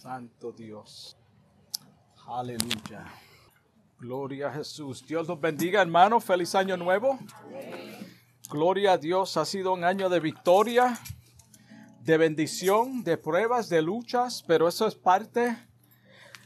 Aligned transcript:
Santo 0.00 0.52
Dios. 0.52 1.16
Aleluya. 2.28 3.04
Gloria 3.98 4.46
a 4.46 4.52
Jesús. 4.52 5.04
Dios 5.04 5.26
los 5.26 5.40
bendiga, 5.40 5.82
hermano. 5.82 6.20
Feliz 6.20 6.54
año 6.54 6.76
nuevo. 6.76 7.18
Gloria 8.48 8.92
a 8.92 8.98
Dios. 8.98 9.36
Ha 9.36 9.44
sido 9.44 9.72
un 9.72 9.82
año 9.82 10.08
de 10.08 10.20
victoria, 10.20 10.96
de 12.00 12.16
bendición, 12.16 13.02
de 13.02 13.18
pruebas, 13.18 13.68
de 13.68 13.82
luchas, 13.82 14.44
pero 14.46 14.68
eso 14.68 14.86
es 14.86 14.94
parte 14.94 15.58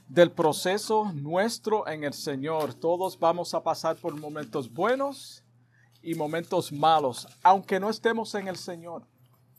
del 0.09 0.33
proceso 0.33 1.13
nuestro 1.13 1.87
en 1.87 2.05
el 2.05 2.15
Señor. 2.15 2.73
Todos 2.73 3.19
vamos 3.19 3.53
a 3.53 3.63
pasar 3.63 3.97
por 3.97 4.19
momentos 4.19 4.73
buenos 4.73 5.45
y 6.01 6.15
momentos 6.15 6.73
malos, 6.73 7.29
aunque 7.43 7.79
no 7.79 7.91
estemos 7.91 8.35
en 8.35 8.49
el 8.49 8.57
Señor. 8.57 9.07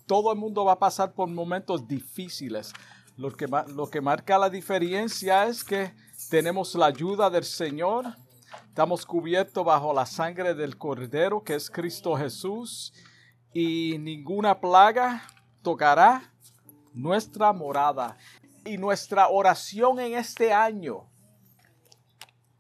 Todo 0.08 0.34
el 0.34 0.40
mundo 0.40 0.66
va 0.66 0.74
a 0.74 0.80
pasar 0.80 1.14
por 1.14 1.30
momentos 1.30 1.88
difíciles. 1.88 2.74
Lo 3.16 3.32
que, 3.32 3.48
lo 3.48 3.90
que 3.90 4.02
marca 4.02 4.38
la 4.38 4.50
diferencia 4.50 5.46
es 5.46 5.64
que 5.64 5.94
tenemos 6.30 6.74
la 6.76 6.88
ayuda 6.88 7.30
del 7.30 7.44
Señor, 7.44 8.06
estamos 8.68 9.06
cubiertos 9.06 9.64
bajo 9.64 9.94
la 9.94 10.06
sangre 10.06 10.56
del 10.56 10.78
Cordero, 10.78 11.44
que 11.44 11.54
es 11.56 11.70
Cristo 11.70 12.16
Jesús, 12.16 12.92
y 13.54 13.98
ninguna 14.00 14.60
plaga 14.60 15.24
tocará 15.62 16.34
nuestra 16.94 17.54
morada. 17.54 18.18
Y 18.66 18.78
nuestra 18.78 19.28
oración 19.28 20.00
en 20.00 20.14
este 20.14 20.54
año, 20.54 21.10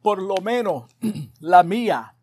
por 0.01 0.21
lo 0.21 0.35
menos 0.37 0.85
la 1.39 1.63
mía, 1.63 2.15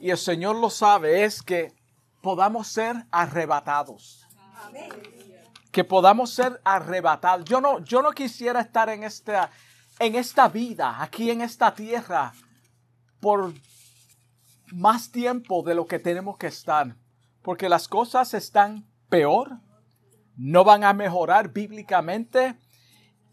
y 0.00 0.10
el 0.10 0.18
Señor 0.18 0.56
lo 0.56 0.70
sabe, 0.70 1.24
es 1.24 1.42
que 1.42 1.74
podamos 2.22 2.68
ser 2.68 3.04
arrebatados. 3.10 4.26
Que 5.70 5.84
podamos 5.84 6.30
ser 6.30 6.60
arrebatados. 6.64 7.44
Yo 7.44 7.60
no, 7.60 7.84
yo 7.84 8.02
no 8.02 8.12
quisiera 8.12 8.60
estar 8.60 8.88
en 8.88 9.04
esta, 9.04 9.50
en 9.98 10.14
esta 10.14 10.48
vida, 10.48 11.02
aquí 11.02 11.30
en 11.30 11.42
esta 11.42 11.74
tierra, 11.74 12.32
por 13.20 13.52
más 14.72 15.10
tiempo 15.10 15.62
de 15.62 15.74
lo 15.74 15.86
que 15.86 15.98
tenemos 15.98 16.36
que 16.38 16.48
estar. 16.48 16.96
Porque 17.42 17.68
las 17.68 17.88
cosas 17.88 18.34
están 18.34 18.86
peor, 19.08 19.58
no 20.36 20.64
van 20.64 20.84
a 20.84 20.92
mejorar 20.92 21.52
bíblicamente. 21.52 22.56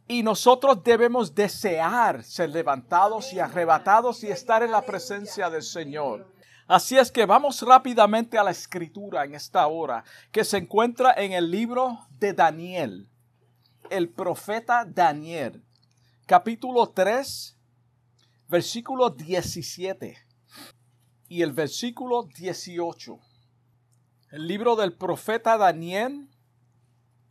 Y 0.07 0.21
nosotros 0.21 0.83
debemos 0.83 1.33
desear 1.33 2.23
ser 2.23 2.51
levantados 2.51 3.33
y 3.33 3.39
arrebatados 3.39 4.23
y 4.23 4.27
estar 4.27 4.61
en 4.61 4.71
la 4.71 4.83
presencia 4.83 5.49
del 5.49 5.63
Señor. 5.63 6.34
Así 6.67 6.97
es 6.97 7.11
que 7.11 7.27
vamos 7.27 7.61
rápidamente 7.61 8.39
a 8.39 8.43
la 8.43 8.49
escritura 8.49 9.23
en 9.23 9.35
esta 9.35 9.67
hora, 9.67 10.03
que 10.31 10.43
se 10.43 10.57
encuentra 10.57 11.13
en 11.15 11.31
el 11.33 11.51
libro 11.51 11.99
de 12.17 12.33
Daniel, 12.33 13.07
el 13.91 14.09
profeta 14.09 14.83
Daniel, 14.83 15.63
capítulo 16.25 16.89
3, 16.89 17.55
versículo 18.47 19.11
17 19.11 20.17
y 21.27 21.43
el 21.43 21.53
versículo 21.53 22.23
18. 22.23 23.19
El 24.31 24.47
libro 24.47 24.75
del 24.75 24.93
profeta 24.93 25.59
Daniel, 25.59 26.27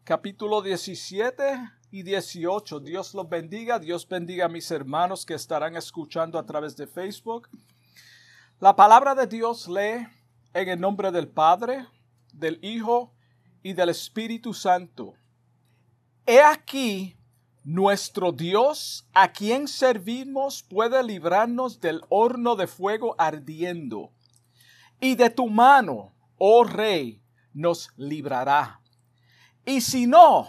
capítulo 0.04 0.62
17 0.62 1.58
y 1.90 2.04
18. 2.04 2.78
Dios 2.78 3.14
los 3.14 3.28
bendiga, 3.28 3.80
Dios 3.80 4.06
bendiga 4.08 4.44
a 4.44 4.48
mis 4.48 4.70
hermanos 4.70 5.26
que 5.26 5.34
estarán 5.34 5.74
escuchando 5.74 6.38
a 6.38 6.46
través 6.46 6.76
de 6.76 6.86
Facebook 6.86 7.48
la 8.64 8.74
palabra 8.74 9.14
de 9.14 9.26
Dios 9.26 9.68
lee 9.68 10.08
en 10.54 10.68
el 10.70 10.80
nombre 10.80 11.12
del 11.12 11.28
Padre, 11.28 11.86
del 12.32 12.58
Hijo 12.62 13.12
y 13.62 13.74
del 13.74 13.90
Espíritu 13.90 14.54
Santo. 14.54 15.12
He 16.24 16.40
aquí 16.40 17.14
nuestro 17.62 18.32
Dios, 18.32 19.06
a 19.12 19.32
quien 19.32 19.68
servimos, 19.68 20.62
puede 20.62 21.02
librarnos 21.02 21.78
del 21.78 22.00
horno 22.08 22.56
de 22.56 22.66
fuego 22.66 23.14
ardiendo. 23.18 24.14
Y 24.98 25.14
de 25.14 25.28
tu 25.28 25.50
mano, 25.50 26.14
oh 26.38 26.64
Rey, 26.64 27.22
nos 27.52 27.90
librará. 27.98 28.80
Y 29.66 29.82
si 29.82 30.06
no, 30.06 30.48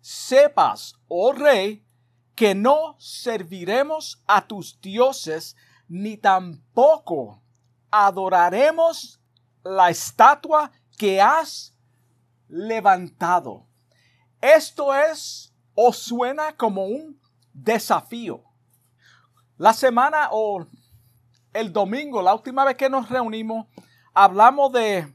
sepas, 0.00 0.96
oh 1.06 1.32
Rey, 1.32 1.86
que 2.34 2.56
no 2.56 2.96
serviremos 2.98 4.20
a 4.26 4.48
tus 4.48 4.80
dioses, 4.80 5.54
ni 5.86 6.16
tampoco 6.16 7.41
adoraremos 7.92 9.20
la 9.62 9.90
estatua 9.90 10.72
que 10.98 11.20
has 11.20 11.76
levantado. 12.48 13.66
Esto 14.40 14.92
es 14.94 15.54
o 15.74 15.92
suena 15.92 16.56
como 16.56 16.86
un 16.86 17.20
desafío. 17.52 18.42
La 19.56 19.72
semana 19.72 20.28
o 20.32 20.66
el 21.52 21.72
domingo, 21.72 22.22
la 22.22 22.34
última 22.34 22.64
vez 22.64 22.76
que 22.76 22.88
nos 22.88 23.08
reunimos, 23.08 23.66
hablamos 24.14 24.72
de, 24.72 25.14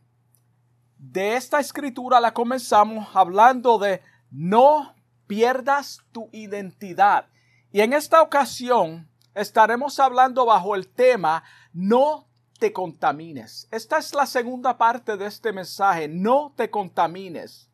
de 0.98 1.36
esta 1.36 1.60
escritura, 1.60 2.20
la 2.20 2.34
comenzamos 2.34 3.10
hablando 3.16 3.80
de 3.80 4.02
no 4.30 4.96
pierdas 5.26 6.00
tu 6.12 6.30
identidad. 6.32 7.28
Y 7.72 7.82
en 7.82 7.94
esta 7.94 8.22
ocasión 8.22 9.10
estaremos 9.34 10.00
hablando 10.00 10.46
bajo 10.46 10.76
el 10.76 10.88
tema 10.88 11.44
no 11.74 12.28
te 12.58 12.74
contamines. 12.74 13.68
Esta 13.72 13.98
es 13.98 14.14
la 14.14 14.26
segunda 14.26 14.78
parte 14.78 15.18
de 15.18 15.26
este 15.26 15.52
mensaje, 15.54 16.08
no 16.08 16.54
te 16.56 16.70
contamines. 16.70 17.70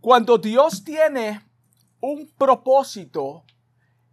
Cuando 0.00 0.38
Dios 0.38 0.84
tiene 0.84 1.44
un 2.00 2.28
propósito 2.38 3.44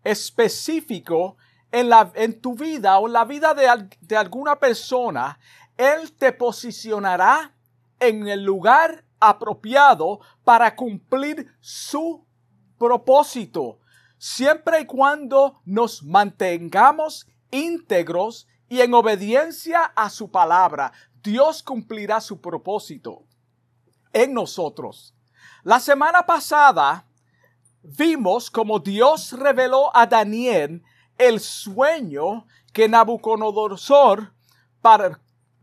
específico 0.04 1.38
en, 1.72 1.90
la, 1.90 2.12
en 2.16 2.40
tu 2.40 2.56
vida 2.56 2.98
o 3.00 3.08
en 3.08 3.14
la 3.14 3.26
vida 3.26 3.54
de, 3.54 3.68
de 4.02 4.18
alguna 4.18 4.58
persona, 4.58 5.40
Él 5.78 6.14
te 6.14 6.32
posicionará 6.32 7.54
en 8.00 8.28
el 8.28 8.44
lugar 8.44 9.04
apropiado 9.20 10.20
para 10.44 10.76
cumplir 10.76 11.52
su 11.60 12.26
propósito, 12.78 13.80
siempre 14.18 14.82
y 14.82 14.86
cuando 14.86 15.62
nos 15.66 16.04
mantengamos 16.04 17.28
íntegros 17.52 18.48
y 18.68 18.82
en 18.82 18.94
obediencia 18.94 19.84
a 19.96 20.10
su 20.10 20.30
palabra, 20.30 20.92
Dios 21.22 21.64
cumplirá 21.64 22.22
su 22.22 22.40
propósito 22.42 23.24
en 24.14 24.34
nosotros. 24.34 25.14
La 25.64 25.80
semana 25.80 26.26
pasada 26.26 27.06
vimos 27.82 28.50
como 28.50 28.80
Dios 28.80 29.32
reveló 29.34 29.96
a 29.96 30.06
Daniel 30.06 30.84
el 31.18 31.40
sueño 31.40 32.46
que 32.74 32.90
Nabucodonosor 32.90 34.34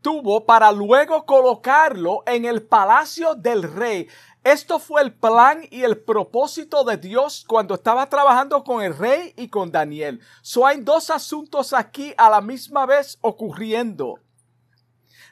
tuvo 0.01 0.45
para 0.45 0.73
luego 0.73 1.25
colocarlo 1.25 2.23
en 2.27 2.45
el 2.45 2.63
palacio 2.63 3.35
del 3.35 3.63
rey. 3.63 4.09
Esto 4.45 4.81
fue 4.81 5.03
el 5.03 5.15
plan 5.15 5.63
y 5.71 5.83
el 5.83 5.99
propósito 5.99 6.83
de 6.83 6.97
Dios 6.97 7.45
cuando 7.47 7.75
estaba 7.75 8.09
trabajando 8.09 8.65
con 8.65 8.83
el 8.83 8.97
rey 8.97 9.33
y 9.37 9.49
con 9.49 9.71
Daniel. 9.71 10.21
So 10.43 10.67
hay 10.67 10.81
dos 10.81 11.11
asuntos 11.11 11.73
aquí 11.73 12.13
a 12.17 12.29
la 12.29 12.41
misma 12.41 12.85
vez 12.85 13.19
ocurriendo. 13.21 14.19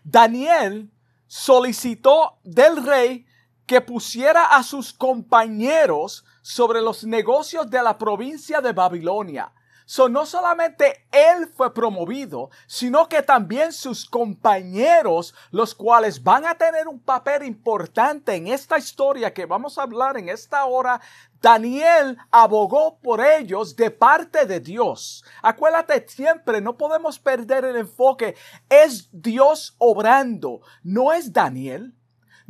Daniel 0.05 0.91
solicitó 1.27 2.39
del 2.45 2.85
rey 2.85 3.27
que 3.67 3.81
pusiera 3.81 4.47
a 4.47 4.63
sus 4.63 4.93
compañeros 4.93 6.25
sobre 6.43 6.81
los 6.81 7.05
negocios 7.05 7.69
de 7.69 7.83
la 7.83 7.99
provincia 7.99 8.61
de 8.61 8.73
Babilonia. 8.73 9.53
So, 9.91 10.09
no 10.09 10.25
solamente 10.25 11.05
él 11.11 11.49
fue 11.49 11.75
promovido, 11.75 12.51
sino 12.69 13.09
que 13.09 13.25
también 13.25 13.73
sus 13.73 14.09
compañeros, 14.09 15.35
los 15.51 15.75
cuales 15.75 16.23
van 16.23 16.47
a 16.47 16.55
tener 16.55 16.87
un 16.87 17.01
papel 17.01 17.43
importante 17.43 18.37
en 18.37 18.47
esta 18.47 18.79
historia 18.79 19.35
que 19.35 19.47
vamos 19.47 19.79
a 19.79 19.83
hablar 19.83 20.17
en 20.17 20.29
esta 20.29 20.65
hora. 20.65 21.01
Daniel 21.43 22.17
abogó 22.31 23.01
por 23.01 23.21
ellos 23.21 23.75
de 23.75 23.91
parte 23.91 24.47
de 24.47 24.61
Dios. 24.61 25.25
Acuérdate 25.43 26.07
siempre, 26.07 26.61
no 26.61 26.77
podemos 26.77 27.19
perder 27.19 27.65
el 27.65 27.75
enfoque. 27.75 28.37
Es 28.69 29.09
Dios 29.11 29.75
obrando, 29.79 30.61
no 30.85 31.13
es 31.13 31.33
Daniel. 31.33 31.97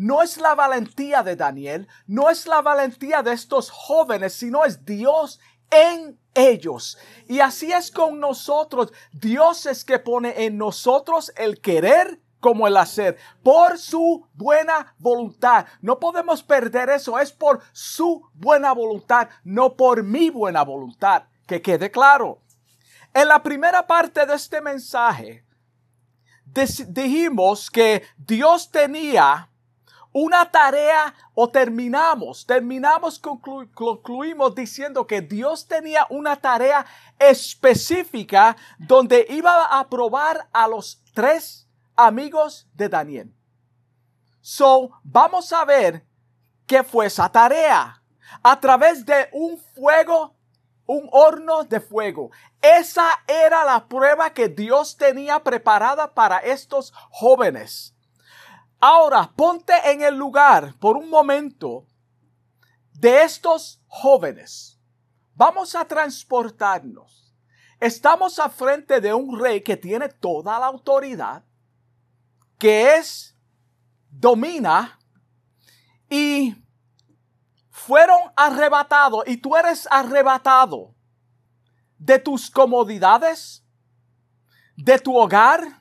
No 0.03 0.23
es 0.23 0.39
la 0.39 0.55
valentía 0.55 1.23
de 1.23 1.37
Daniel, 1.37 1.87
no 2.07 2.31
es 2.31 2.47
la 2.47 2.63
valentía 2.63 3.23
de 3.23 3.35
estos 3.35 3.69
jóvenes, 3.69 4.33
sino 4.33 4.65
es 4.65 4.87
Dios 4.87 5.41
en 5.71 6.19
ellos. 6.35 6.99
Y 7.27 7.41
así 7.41 7.73
es 7.73 7.91
con 7.91 8.21
nosotros. 8.21 8.93
Dios 9.13 9.67
es 9.67 9.85
que 9.85 9.99
pone 9.99 10.45
en 10.45 10.59
nosotros 10.59 11.33
el 11.37 11.61
querer 11.61 12.21
como 12.41 12.67
el 12.67 12.77
hacer, 12.79 13.19
por 13.43 13.79
su 13.79 14.27
buena 14.33 14.95
voluntad. 14.99 15.67
No 15.83 16.01
podemos 16.01 16.43
perder 16.43 16.89
eso, 16.89 17.19
es 17.19 17.33
por 17.33 17.61
su 17.73 18.27
buena 18.33 18.73
voluntad, 18.73 19.29
no 19.45 19.77
por 19.77 20.03
mi 20.03 20.31
buena 20.31 20.65
voluntad. 20.65 21.25
Que 21.47 21.61
quede 21.61 21.91
claro. 21.91 22.41
En 23.13 23.29
la 23.29 23.43
primera 23.43 23.87
parte 23.87 24.25
de 24.25 24.35
este 24.35 24.61
mensaje, 24.61 25.45
dijimos 26.45 27.71
que 27.71 28.05
Dios 28.17 28.71
tenía 28.71 29.50
una 30.13 30.51
tarea 30.51 31.15
o 31.35 31.49
terminamos, 31.49 32.45
terminamos, 32.45 33.21
concluimos 33.21 34.55
diciendo 34.55 35.07
que 35.07 35.21
Dios 35.21 35.67
tenía 35.69 36.07
una 36.11 36.37
tarea 36.37 36.85
específica 37.19 38.57
donde 38.79 39.27
iba 39.31 39.67
a 39.67 39.89
probar 39.89 40.49
a 40.53 40.67
los 40.67 41.03
tres 41.15 41.69
amigos 41.95 42.69
de 42.75 42.89
Daniel. 42.89 43.35
So, 44.41 44.91
vamos 45.05 45.53
a 45.53 45.65
ver 45.65 46.05
qué 46.67 46.83
fue 46.83 47.07
esa 47.07 47.31
tarea. 47.31 48.03
A 48.43 48.59
través 48.59 49.05
de 49.05 49.29
un 49.33 49.59
fuego, 49.59 50.35
un 50.87 51.09
horno 51.13 51.63
de 51.65 51.81
fuego. 51.81 52.31
Esa 52.61 53.07
era 53.29 53.65
la 53.65 53.87
prueba 53.87 54.31
que 54.31 54.49
Dios 54.49 54.97
tenía 54.97 55.43
preparada 55.43 56.15
para 56.15 56.39
estos 56.39 56.93
jóvenes. 57.11 57.95
Ahora, 58.81 59.31
ponte 59.37 59.75
en 59.85 60.01
el 60.01 60.17
lugar 60.17 60.75
por 60.79 60.97
un 60.97 61.11
momento 61.11 61.87
de 62.95 63.23
estos 63.23 63.83
jóvenes. 63.87 64.81
Vamos 65.35 65.75
a 65.75 65.85
transportarnos. 65.85 67.35
Estamos 67.79 68.39
a 68.39 68.49
frente 68.49 69.01
de 69.01 69.13
un 69.13 69.39
rey 69.39 69.63
que 69.63 69.77
tiene 69.77 70.09
toda 70.09 70.59
la 70.59 70.67
autoridad, 70.67 71.45
que 72.59 72.97
es, 72.97 73.37
domina 74.11 74.99
y 76.09 76.55
fueron 77.71 78.19
arrebatados 78.37 79.25
y 79.27 79.39
tú 79.39 79.57
eres 79.57 79.89
arrebatado 79.91 80.95
de 81.97 82.19
tus 82.19 82.51
comodidades, 82.51 83.65
de 84.77 84.99
tu 84.99 85.17
hogar, 85.17 85.80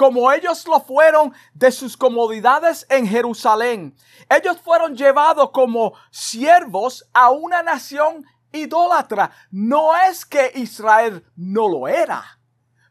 como 0.00 0.32
ellos 0.32 0.66
lo 0.66 0.80
fueron 0.80 1.34
de 1.52 1.70
sus 1.70 1.94
comodidades 1.94 2.86
en 2.88 3.06
Jerusalén. 3.06 3.94
Ellos 4.30 4.58
fueron 4.62 4.96
llevados 4.96 5.50
como 5.50 5.92
siervos 6.10 7.06
a 7.12 7.28
una 7.28 7.62
nación 7.62 8.24
idólatra. 8.50 9.30
No 9.50 9.94
es 9.94 10.24
que 10.24 10.52
Israel 10.54 11.22
no 11.36 11.68
lo 11.68 11.86
era, 11.86 12.24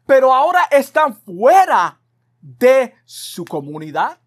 pero 0.05 0.31
ahora 0.31 0.65
están 0.69 1.15
fuera 1.15 1.99
de 2.39 2.93
su 3.05 3.43
comunidad, 3.43 4.19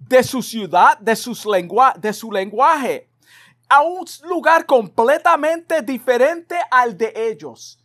de 0.00 0.24
su 0.24 0.42
ciudad, 0.42 0.98
de, 0.98 1.14
sus 1.14 1.46
de 1.98 2.12
su 2.12 2.32
lenguaje, 2.32 3.12
a 3.68 3.82
un 3.82 4.04
lugar 4.24 4.66
completamente 4.66 5.82
diferente 5.82 6.56
al 6.68 6.98
de 6.98 7.12
ellos. 7.14 7.78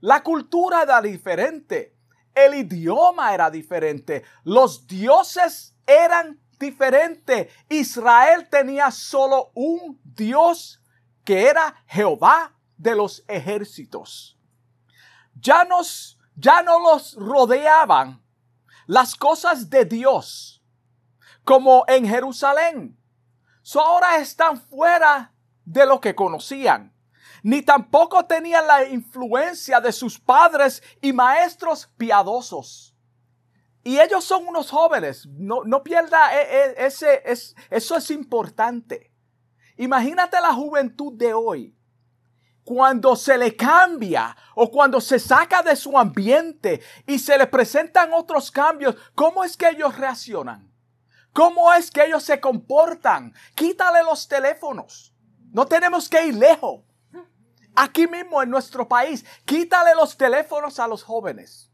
La 0.00 0.22
cultura 0.22 0.84
era 0.84 1.02
diferente 1.02 1.97
el 2.44 2.54
idioma 2.54 3.34
era 3.34 3.50
diferente. 3.50 4.24
Los 4.44 4.86
dioses 4.86 5.74
eran 5.86 6.40
diferentes. 6.58 7.52
Israel 7.68 8.48
tenía 8.50 8.90
solo 8.90 9.50
un 9.54 10.00
Dios 10.04 10.80
que 11.24 11.46
era 11.46 11.82
Jehová 11.86 12.52
de 12.76 12.94
los 12.94 13.24
ejércitos. 13.28 14.38
Ya, 15.34 15.64
nos, 15.64 16.18
ya 16.34 16.62
no 16.62 16.78
los 16.80 17.14
rodeaban 17.14 18.22
las 18.86 19.14
cosas 19.14 19.68
de 19.68 19.84
Dios 19.84 20.62
como 21.44 21.84
en 21.86 22.06
Jerusalén. 22.06 22.98
Ahora 23.74 24.16
están 24.16 24.60
fuera 24.60 25.32
de 25.64 25.84
lo 25.84 26.00
que 26.00 26.14
conocían 26.14 26.92
ni 27.42 27.62
tampoco 27.62 28.24
tenían 28.24 28.66
la 28.66 28.84
influencia 28.84 29.80
de 29.80 29.92
sus 29.92 30.18
padres 30.18 30.82
y 31.00 31.12
maestros 31.12 31.86
piadosos. 31.96 32.94
Y 33.84 33.98
ellos 33.98 34.24
son 34.24 34.46
unos 34.46 34.70
jóvenes, 34.70 35.26
no, 35.26 35.64
no 35.64 35.82
pierda 35.82 36.34
e, 36.34 36.42
e, 36.42 36.86
ese, 36.86 37.22
es, 37.24 37.54
eso 37.70 37.96
es 37.96 38.10
importante. 38.10 39.12
Imagínate 39.76 40.40
la 40.40 40.52
juventud 40.52 41.12
de 41.14 41.32
hoy, 41.32 41.74
cuando 42.64 43.16
se 43.16 43.38
le 43.38 43.56
cambia 43.56 44.36
o 44.54 44.70
cuando 44.70 45.00
se 45.00 45.18
saca 45.18 45.62
de 45.62 45.74
su 45.74 45.96
ambiente 45.96 46.82
y 47.06 47.18
se 47.18 47.38
le 47.38 47.46
presentan 47.46 48.12
otros 48.12 48.50
cambios, 48.50 48.94
¿cómo 49.14 49.42
es 49.42 49.56
que 49.56 49.70
ellos 49.70 49.96
reaccionan? 49.96 50.70
¿Cómo 51.32 51.72
es 51.72 51.90
que 51.90 52.04
ellos 52.04 52.24
se 52.24 52.40
comportan? 52.40 53.32
Quítale 53.54 54.02
los 54.02 54.28
teléfonos. 54.28 55.14
No 55.52 55.64
tenemos 55.64 56.08
que 56.08 56.26
ir 56.26 56.34
lejos 56.34 56.82
aquí 57.78 58.06
mismo 58.06 58.42
en 58.42 58.50
nuestro 58.50 58.88
país. 58.88 59.24
Quítale 59.44 59.94
los 59.94 60.16
teléfonos 60.16 60.78
a 60.78 60.88
los 60.88 61.02
jóvenes. 61.02 61.70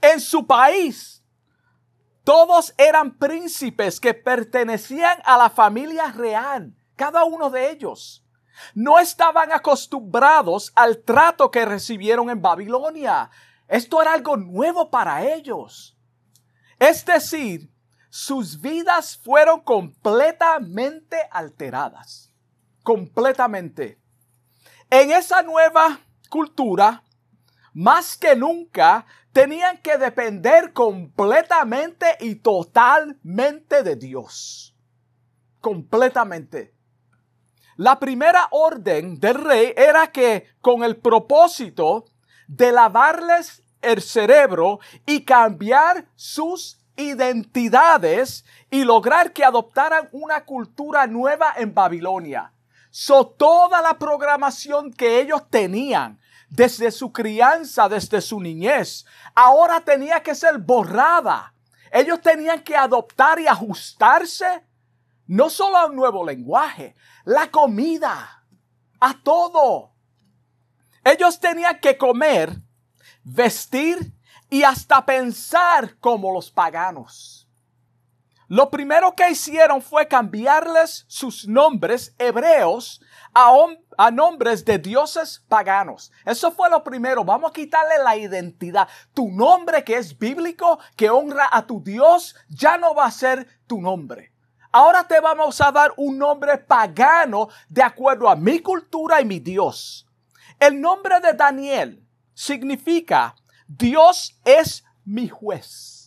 En 0.00 0.20
su 0.20 0.46
país, 0.46 1.24
todos 2.24 2.72
eran 2.78 3.18
príncipes 3.18 3.98
que 3.98 4.14
pertenecían 4.14 5.18
a 5.24 5.36
la 5.36 5.50
familia 5.50 6.12
real, 6.12 6.74
cada 6.96 7.24
uno 7.24 7.50
de 7.50 7.70
ellos. 7.70 8.24
No 8.74 8.98
estaban 8.98 9.50
acostumbrados 9.50 10.72
al 10.76 11.02
trato 11.02 11.50
que 11.50 11.64
recibieron 11.64 12.30
en 12.30 12.40
Babilonia. 12.40 13.30
Esto 13.66 14.00
era 14.02 14.12
algo 14.12 14.36
nuevo 14.36 14.90
para 14.90 15.24
ellos. 15.24 15.96
Es 16.78 17.04
decir, 17.04 17.72
sus 18.10 18.60
vidas 18.60 19.16
fueron 19.16 19.60
completamente 19.60 21.16
alteradas. 21.30 22.32
Completamente. 22.82 24.01
En 24.94 25.10
esa 25.10 25.40
nueva 25.40 26.00
cultura, 26.28 27.02
más 27.72 28.18
que 28.18 28.36
nunca, 28.36 29.06
tenían 29.32 29.78
que 29.78 29.96
depender 29.96 30.74
completamente 30.74 32.18
y 32.20 32.34
totalmente 32.34 33.82
de 33.82 33.96
Dios. 33.96 34.76
Completamente. 35.62 36.74
La 37.76 37.98
primera 37.98 38.48
orden 38.50 39.18
del 39.18 39.42
rey 39.42 39.72
era 39.78 40.12
que 40.12 40.48
con 40.60 40.84
el 40.84 40.98
propósito 40.98 42.04
de 42.46 42.70
lavarles 42.70 43.62
el 43.80 44.02
cerebro 44.02 44.78
y 45.06 45.24
cambiar 45.24 46.04
sus 46.16 46.84
identidades 46.96 48.44
y 48.70 48.84
lograr 48.84 49.32
que 49.32 49.42
adoptaran 49.42 50.10
una 50.12 50.44
cultura 50.44 51.06
nueva 51.06 51.54
en 51.56 51.72
Babilonia. 51.72 52.51
So, 52.94 53.26
toda 53.26 53.80
la 53.80 53.98
programación 53.98 54.92
que 54.92 55.18
ellos 55.18 55.48
tenían 55.48 56.20
desde 56.50 56.90
su 56.90 57.10
crianza, 57.10 57.88
desde 57.88 58.20
su 58.20 58.38
niñez, 58.38 59.06
ahora 59.34 59.80
tenía 59.80 60.22
que 60.22 60.34
ser 60.34 60.58
borrada. 60.58 61.54
Ellos 61.90 62.20
tenían 62.20 62.62
que 62.62 62.76
adoptar 62.76 63.40
y 63.40 63.46
ajustarse 63.46 64.66
no 65.26 65.48
solo 65.48 65.78
a 65.78 65.86
un 65.86 65.96
nuevo 65.96 66.22
lenguaje, 66.22 66.94
la 67.24 67.50
comida, 67.50 68.44
a 69.00 69.14
todo. 69.22 69.94
Ellos 71.02 71.40
tenían 71.40 71.80
que 71.80 71.96
comer, 71.96 72.60
vestir 73.24 74.12
y 74.50 74.64
hasta 74.64 75.06
pensar 75.06 75.96
como 75.98 76.30
los 76.30 76.50
paganos. 76.50 77.41
Lo 78.52 78.68
primero 78.68 79.14
que 79.14 79.30
hicieron 79.30 79.80
fue 79.80 80.06
cambiarles 80.06 81.06
sus 81.08 81.48
nombres 81.48 82.14
hebreos 82.18 83.00
a, 83.32 84.10
nombres 84.10 84.62
de 84.66 84.76
dioses 84.76 85.42
paganos. 85.48 86.12
Eso 86.26 86.52
fue 86.52 86.68
lo 86.68 86.84
primero. 86.84 87.24
Vamos 87.24 87.48
a 87.48 87.54
quitarle 87.54 87.94
la 88.04 88.14
identidad. 88.14 88.86
Tu 89.14 89.30
nombre 89.30 89.82
que 89.84 89.96
es 89.96 90.18
bíblico, 90.18 90.78
que 90.96 91.08
honra 91.08 91.48
a 91.50 91.66
tu 91.66 91.82
Dios, 91.82 92.36
ya 92.50 92.76
no 92.76 92.94
va 92.94 93.06
a 93.06 93.10
ser 93.10 93.48
tu 93.66 93.80
nombre. 93.80 94.34
Ahora 94.70 95.08
te 95.08 95.18
vamos 95.18 95.58
a 95.62 95.72
dar 95.72 95.94
un 95.96 96.18
nombre 96.18 96.58
pagano 96.58 97.48
de 97.70 97.82
acuerdo 97.82 98.28
a 98.28 98.36
mi 98.36 98.58
cultura 98.58 99.22
y 99.22 99.24
mi 99.24 99.40
Dios. 99.40 100.06
El 100.60 100.78
nombre 100.78 101.20
de 101.20 101.32
Daniel 101.32 102.06
significa 102.34 103.34
Dios 103.66 104.38
es 104.44 104.84
mi 105.06 105.26
juez. 105.26 106.01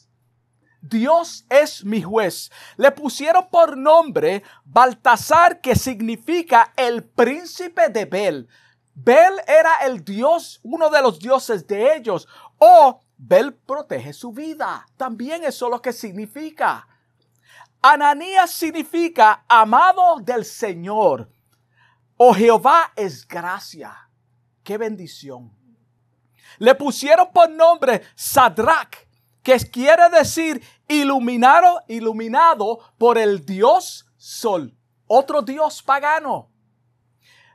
Dios 0.90 1.46
es 1.50 1.84
mi 1.84 2.02
juez. 2.02 2.52
Le 2.78 2.92
pusieron 2.92 3.50
por 3.50 3.78
nombre 3.78 4.44
Baltasar, 4.64 5.62
que 5.62 5.76
significa 5.76 6.74
el 6.76 7.04
príncipe 7.04 7.90
de 7.90 8.06
Bel. 8.06 8.48
Bel 8.94 9.34
era 9.48 9.86
el 9.86 10.04
dios, 10.06 10.60
uno 10.64 10.90
de 10.90 11.02
los 11.02 11.20
dioses 11.20 11.66
de 11.68 11.96
ellos. 11.96 12.28
O 12.58 13.02
Bel 13.18 13.54
protege 13.54 14.14
su 14.14 14.32
vida. 14.32 14.86
También 14.96 15.44
eso 15.44 15.66
es 15.66 15.72
lo 15.72 15.82
que 15.82 15.92
significa. 15.92 16.88
Ananías 17.82 18.52
significa 18.52 19.44
amado 19.48 20.20
del 20.22 20.46
Señor. 20.46 21.30
O 22.18 22.34
Jehová 22.34 22.94
es 22.96 23.28
gracia. 23.28 24.10
Qué 24.64 24.78
bendición. 24.78 25.52
Le 26.58 26.74
pusieron 26.76 27.32
por 27.34 27.50
nombre 27.50 28.02
Sadrach, 28.16 28.96
que 29.44 29.60
quiere 29.70 30.10
decir 30.10 30.64
iluminado, 30.88 31.84
iluminado 31.88 32.80
por 32.98 33.18
el 33.18 33.46
Dios 33.46 34.06
Sol, 34.18 34.76
otro 35.08 35.42
Dios 35.42 35.84
pagano. 35.84 36.52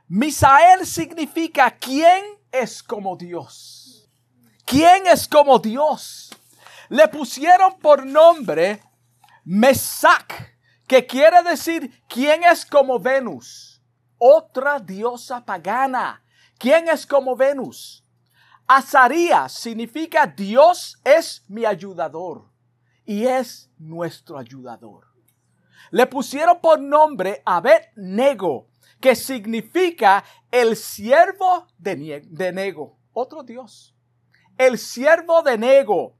Misael 0.07 0.85
significa 0.85 1.71
quién 1.71 2.23
es 2.51 2.83
como 2.83 3.15
Dios. 3.15 4.09
¿Quién 4.65 5.07
es 5.07 5.27
como 5.27 5.59
Dios? 5.59 6.29
Le 6.89 7.07
pusieron 7.07 7.79
por 7.79 8.05
nombre 8.05 8.81
Mesac, 9.43 10.57
que 10.87 11.05
quiere 11.05 11.41
decir 11.43 12.03
quién 12.07 12.43
es 12.43 12.65
como 12.65 12.99
Venus, 12.99 13.81
otra 14.17 14.79
diosa 14.79 15.43
pagana. 15.43 16.23
¿Quién 16.57 16.89
es 16.89 17.07
como 17.07 17.35
Venus? 17.35 18.05
Azarías 18.67 19.53
significa 19.53 20.27
Dios 20.27 20.99
es 21.03 21.43
mi 21.47 21.65
ayudador 21.65 22.50
y 23.11 23.27
es 23.27 23.69
nuestro 23.77 24.37
ayudador. 24.37 25.05
Le 25.89 26.07
pusieron 26.07 26.61
por 26.61 26.79
nombre 26.79 27.43
Abed-Nego, 27.45 28.69
que 29.01 29.17
significa 29.17 30.23
el 30.49 30.77
siervo 30.77 31.67
de, 31.77 32.21
de 32.25 32.53
Nego, 32.53 32.97
otro 33.11 33.43
Dios. 33.43 33.93
El 34.57 34.77
siervo 34.77 35.41
de 35.41 35.57
Nego, 35.57 36.15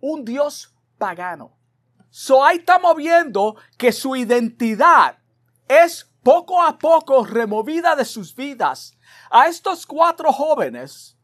un 0.00 0.22
Dios 0.22 0.74
pagano. 0.98 1.56
So 2.10 2.44
ahí 2.44 2.58
estamos 2.58 2.94
viendo 2.96 3.56
que 3.78 3.90
su 3.90 4.14
identidad 4.14 5.16
es 5.66 6.12
poco 6.22 6.62
a 6.62 6.78
poco 6.78 7.24
removida 7.24 7.96
de 7.96 8.04
sus 8.04 8.34
vidas. 8.34 8.98
A 9.30 9.48
estos 9.48 9.86
cuatro 9.86 10.30
jóvenes 10.30 11.17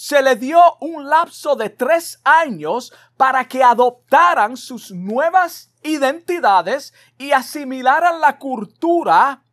se 0.00 0.22
le 0.22 0.34
dio 0.34 0.78
un 0.80 1.10
lapso 1.10 1.56
de 1.56 1.68
tres 1.68 2.22
años 2.24 2.90
para 3.18 3.46
que 3.46 3.62
adoptaran 3.62 4.56
sus 4.56 4.92
nuevas 4.92 5.74
identidades 5.82 6.94
y 7.18 7.32
asimilaran 7.32 8.18
la 8.18 8.38
cultura 8.38 9.44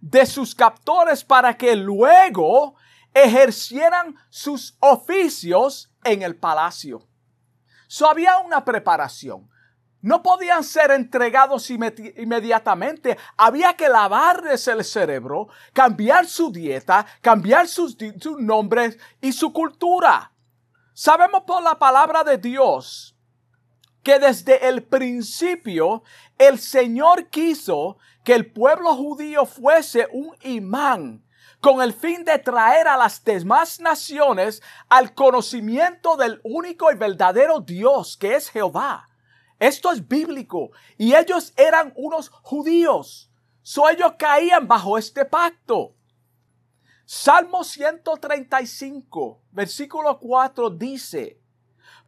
de 0.00 0.24
sus 0.24 0.54
captores 0.54 1.24
para 1.24 1.56
que 1.56 1.74
luego 1.74 2.76
ejercieran 3.12 4.14
sus 4.30 4.76
oficios 4.78 5.92
en 6.04 6.22
el 6.22 6.36
palacio. 6.36 7.08
So 7.88 8.08
había 8.08 8.38
una 8.38 8.64
preparación. 8.64 9.50
No 10.06 10.22
podían 10.22 10.62
ser 10.62 10.92
entregados 10.92 11.68
inmediatamente. 11.68 13.18
Había 13.36 13.74
que 13.74 13.88
lavarles 13.88 14.68
el 14.68 14.84
cerebro, 14.84 15.48
cambiar 15.72 16.28
su 16.28 16.52
dieta, 16.52 17.04
cambiar 17.20 17.66
sus, 17.66 17.96
sus 18.20 18.38
nombres 18.38 18.96
y 19.20 19.32
su 19.32 19.52
cultura. 19.52 20.30
Sabemos 20.94 21.42
por 21.44 21.60
la 21.60 21.76
palabra 21.76 22.22
de 22.22 22.38
Dios 22.38 23.16
que 24.04 24.20
desde 24.20 24.68
el 24.68 24.84
principio 24.84 26.04
el 26.38 26.60
Señor 26.60 27.26
quiso 27.26 27.98
que 28.22 28.34
el 28.34 28.52
pueblo 28.52 28.94
judío 28.94 29.44
fuese 29.44 30.06
un 30.12 30.36
imán 30.42 31.26
con 31.60 31.82
el 31.82 31.92
fin 31.92 32.22
de 32.22 32.38
traer 32.38 32.86
a 32.86 32.96
las 32.96 33.24
demás 33.24 33.80
naciones 33.80 34.62
al 34.88 35.14
conocimiento 35.14 36.16
del 36.16 36.40
único 36.44 36.92
y 36.92 36.94
verdadero 36.94 37.58
Dios 37.58 38.16
que 38.16 38.36
es 38.36 38.50
Jehová. 38.50 39.08
Esto 39.58 39.92
es 39.92 40.06
bíblico. 40.06 40.70
Y 40.98 41.14
ellos 41.14 41.52
eran 41.56 41.92
unos 41.96 42.30
judíos. 42.30 43.30
So 43.62 43.88
ellos 43.88 44.12
caían 44.18 44.68
bajo 44.68 44.98
este 44.98 45.24
pacto. 45.24 45.94
Salmo 47.04 47.62
135, 47.62 49.40
versículo 49.52 50.18
4 50.18 50.70
dice, 50.70 51.40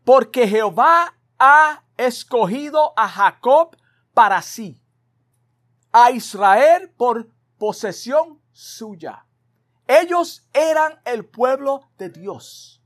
porque 0.04 0.48
Jehová 0.48 1.16
ha 1.38 1.84
escogido 1.96 2.94
a 2.96 3.08
Jacob 3.08 3.76
para 4.12 4.42
sí, 4.42 4.82
a 5.92 6.10
Israel 6.10 6.90
por 6.96 7.28
posesión 7.58 8.42
suya. 8.50 9.24
Ellos 9.86 10.48
eran 10.52 11.00
el 11.04 11.24
pueblo 11.24 11.88
de 11.96 12.08
Dios. 12.08 12.77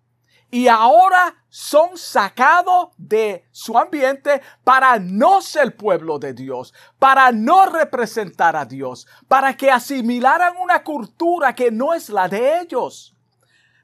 Y 0.55 0.69
ahora 0.69 1.35
son 1.49 1.97
sacados 1.97 2.91
de 2.99 3.49
su 3.53 3.79
ambiente 3.79 4.43
para 4.63 4.99
no 4.99 5.41
ser 5.41 5.79
pueblo 5.79 6.19
de 6.19 6.35
Dios, 6.35 6.75
para 6.99 7.33
no 7.33 7.65
representar 7.65 8.55
a 8.55 8.67
Dios, 8.67 9.07
para 9.29 9.57
que 9.57 9.71
asimilaran 9.71 10.55
una 10.59 10.85
cultura 10.85 11.55
que 11.55 11.71
no 11.71 11.95
es 11.95 12.11
la 12.11 12.29
de 12.29 12.61
ellos. 12.61 13.17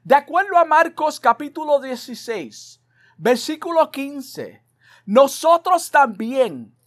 De 0.03 0.13
acuerdo 0.13 0.59
a 0.59 0.63
Marcos 0.63 1.19
capítulo 1.19 1.79
16, 1.79 2.79
versículo 3.17 3.89
15, 3.89 4.63
nosotros 5.07 5.89
también 5.89 6.77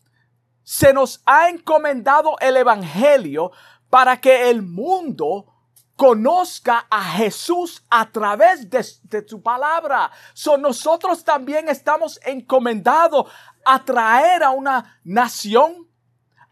se 0.63 0.93
nos 0.93 1.21
ha 1.27 1.49
encomendado 1.49 2.37
el 2.39 2.57
Evangelio 2.57 3.51
para 3.91 4.21
que 4.21 4.49
el 4.49 4.63
mundo 4.63 5.52
conozca 5.97 6.87
a 6.91 7.03
Jesús 7.03 7.85
a 7.91 8.11
través 8.11 8.69
de, 8.69 8.83
su 9.27 9.43
palabra. 9.43 10.11
So, 10.35 10.57
nosotros 10.57 11.25
también 11.25 11.69
estamos 11.69 12.19
encomendados 12.25 13.31
a 13.65 13.85
traer 13.85 14.43
a 14.43 14.51
una 14.51 15.01
nación 15.05 15.89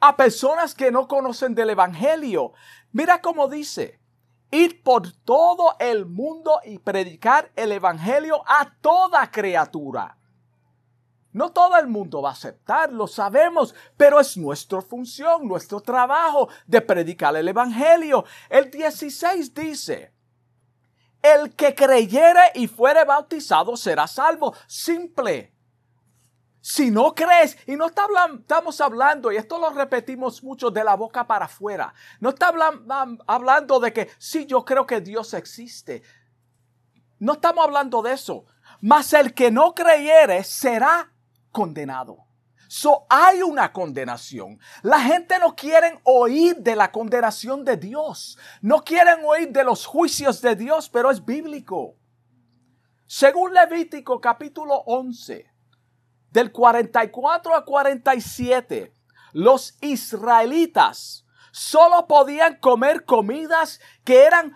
a 0.01 0.17
personas 0.17 0.75
que 0.75 0.91
no 0.91 1.07
conocen 1.07 1.55
del 1.55 1.71
Evangelio. 1.71 2.53
Mira 2.93 3.21
cómo 3.21 3.49
dice, 3.49 4.01
ir 4.51 4.83
por 4.83 5.13
todo 5.25 5.77
el 5.79 6.07
mundo 6.07 6.61
y 6.65 6.79
predicar 6.79 7.51
el 7.57 7.73
Evangelio 7.73 8.43
a 8.47 8.73
toda 8.81 9.31
criatura. 9.31 10.17
No 11.33 11.53
todo 11.53 11.77
el 11.77 11.87
mundo 11.87 12.23
va 12.23 12.31
a 12.31 12.33
aceptarlo, 12.33 13.07
sabemos, 13.07 13.75
pero 13.97 14.19
es 14.19 14.37
nuestra 14.37 14.83
función, 14.83 15.47
nuestro 15.47 15.81
trabajo 15.81 16.49
de 16.67 16.81
predicar 16.81 17.37
el 17.37 17.47
Evangelio. 17.47 18.25
El 18.49 18.71
16 18.71 19.55
dice, 19.55 20.13
el 21.23 21.55
que 21.55 21.75
creyere 21.75 22.41
y 22.55 22.67
fuere 22.67 23.05
bautizado 23.05 23.77
será 23.77 24.09
salvo. 24.09 24.55
Simple. 24.67 25.55
Si 26.63 26.91
no 26.91 27.15
crees, 27.15 27.57
y 27.67 27.77
no 27.77 27.87
estamos 27.87 28.81
hablando, 28.81 29.31
y 29.31 29.37
esto 29.37 29.59
lo 29.59 29.71
repetimos 29.71 30.43
mucho 30.43 30.71
de 30.71 30.85
la 30.85 30.95
boca 30.95 31.27
para 31.27 31.47
afuera, 31.47 31.95
no 32.19 32.31
está 32.31 32.53
hablando 33.27 33.81
de 33.81 33.93
que 33.93 34.11
sí, 34.19 34.45
yo 34.47 34.65
creo 34.65 34.87
que 34.87 35.01
Dios 35.01 35.33
existe. 35.33 36.03
No 37.19 37.35
estamos 37.35 37.65
hablando 37.65 38.03
de 38.03 38.13
eso. 38.13 38.45
Mas 38.83 39.13
el 39.13 39.35
que 39.35 39.51
no 39.51 39.75
creyere 39.75 40.43
será 40.45 41.10
condenado. 41.51 42.27
So 42.69 43.05
hay 43.09 43.43
una 43.43 43.73
condenación. 43.73 44.61
La 44.83 45.01
gente 45.01 45.39
no 45.41 45.57
quiere 45.57 46.01
oír 46.05 46.57
de 46.59 46.77
la 46.77 46.93
condenación 46.93 47.65
de 47.65 47.77
Dios. 47.77 48.39
No 48.63 48.85
quieren 48.85 49.25
oír 49.25 49.51
de 49.51 49.65
los 49.65 49.87
juicios 49.87 50.41
de 50.41 50.55
Dios, 50.55 50.89
pero 50.89 51.11
es 51.11 51.25
bíblico. 51.25 51.97
Según 53.07 53.53
Levítico 53.55 54.21
capítulo 54.21 54.85
11, 54.87 55.51
del 56.31 56.53
44 56.53 57.57
a 57.57 57.65
47, 57.65 58.95
los 59.33 59.77
israelitas 59.81 61.27
solo 61.51 62.07
podían 62.07 62.57
comer 62.61 63.05
comidas 63.05 63.81
que 64.05 64.23
eran 64.25 64.55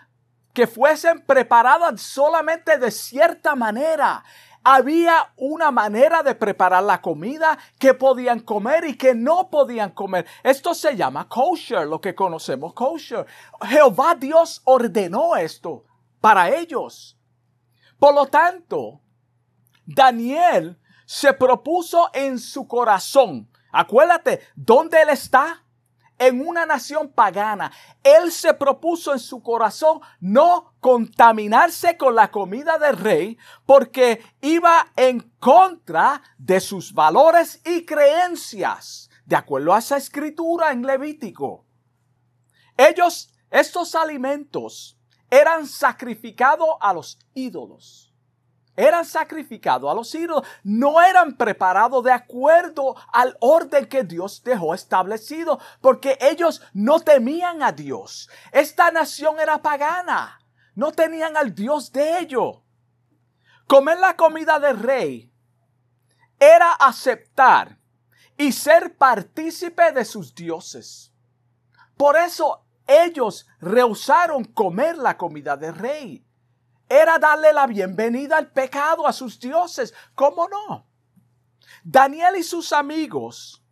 que 0.53 0.67
fuesen 0.67 1.25
preparadas 1.25 2.01
solamente 2.01 2.77
de 2.77 2.91
cierta 2.91 3.55
manera 3.55 4.23
había 4.65 5.31
una 5.37 5.69
manera 5.69 6.23
de 6.23 6.33
preparar 6.33 6.83
la 6.83 6.99
comida 6.99 7.57
que 7.77 7.93
podían 7.93 8.39
comer 8.39 8.85
y 8.85 8.97
que 8.97 9.13
no 9.13 9.51
podían 9.51 9.91
comer. 9.91 10.25
Esto 10.41 10.73
se 10.73 10.95
llama 10.95 11.29
kosher, 11.29 11.87
lo 11.87 12.01
que 12.01 12.15
conocemos 12.15 12.73
kosher. 12.73 13.27
Jehová 13.61 14.15
Dios 14.15 14.63
ordenó 14.65 15.35
esto 15.35 15.85
para 16.19 16.49
ellos. 16.49 17.15
Por 17.99 18.15
lo 18.15 18.25
tanto, 18.25 19.01
Daniel 19.85 20.79
se 21.05 21.31
propuso 21.33 22.09
en 22.11 22.39
su 22.39 22.67
corazón. 22.67 23.47
Acuérdate, 23.71 24.41
¿dónde 24.55 24.99
él 24.99 25.09
está? 25.09 25.63
En 26.17 26.45
una 26.45 26.65
nación 26.65 27.09
pagana, 27.09 27.71
él 28.03 28.31
se 28.31 28.53
propuso 28.53 29.13
en 29.13 29.19
su 29.19 29.41
corazón 29.41 29.99
no 30.19 30.73
contaminarse 30.79 31.97
con 31.97 32.15
la 32.15 32.31
comida 32.31 32.77
del 32.77 32.97
rey 32.97 33.37
porque 33.65 34.23
iba 34.41 34.91
en 34.95 35.21
contra 35.39 36.21
de 36.37 36.59
sus 36.59 36.93
valores 36.93 37.61
y 37.65 37.85
creencias, 37.85 39.09
de 39.25 39.35
acuerdo 39.35 39.73
a 39.73 39.79
esa 39.79 39.97
escritura 39.97 40.71
en 40.71 40.83
Levítico. 40.83 41.65
Ellos, 42.77 43.33
estos 43.49 43.95
alimentos, 43.95 44.97
eran 45.29 45.65
sacrificados 45.65 46.69
a 46.79 46.93
los 46.93 47.19
ídolos 47.33 48.04
eran 48.75 49.05
sacrificados 49.05 49.89
a 49.89 49.93
los 49.93 50.13
ídolos, 50.13 50.47
no 50.63 51.01
eran 51.01 51.37
preparados 51.37 52.03
de 52.03 52.11
acuerdo 52.11 52.95
al 53.11 53.37
orden 53.39 53.87
que 53.87 54.03
Dios 54.03 54.43
dejó 54.43 54.73
establecido, 54.73 55.59
porque 55.81 56.17
ellos 56.21 56.61
no 56.73 56.99
temían 56.99 57.63
a 57.63 57.71
Dios. 57.71 58.29
Esta 58.51 58.91
nación 58.91 59.39
era 59.39 59.61
pagana, 59.61 60.39
no 60.75 60.91
tenían 60.91 61.37
al 61.37 61.53
Dios 61.53 61.91
de 61.91 62.19
ellos. 62.19 62.61
Comer 63.67 63.99
la 63.99 64.15
comida 64.15 64.59
del 64.59 64.79
rey 64.79 65.31
era 66.39 66.71
aceptar 66.73 67.79
y 68.37 68.51
ser 68.51 68.97
partícipe 68.97 69.91
de 69.91 70.05
sus 70.05 70.35
dioses. 70.35 71.13
Por 71.97 72.17
eso 72.17 72.65
ellos 72.85 73.47
rehusaron 73.59 74.43
comer 74.43 74.97
la 74.97 75.17
comida 75.17 75.55
del 75.57 75.75
rey 75.75 76.24
era 76.87 77.17
darle 77.17 77.53
la 77.53 77.67
bienvenida 77.67 78.37
al 78.37 78.51
pecado 78.51 79.07
a 79.07 79.13
sus 79.13 79.39
dioses. 79.39 79.93
¿Cómo 80.13 80.47
no? 80.47 80.87
Daniel 81.83 82.35
y 82.37 82.43
sus 82.43 82.73
amigos 82.73 83.63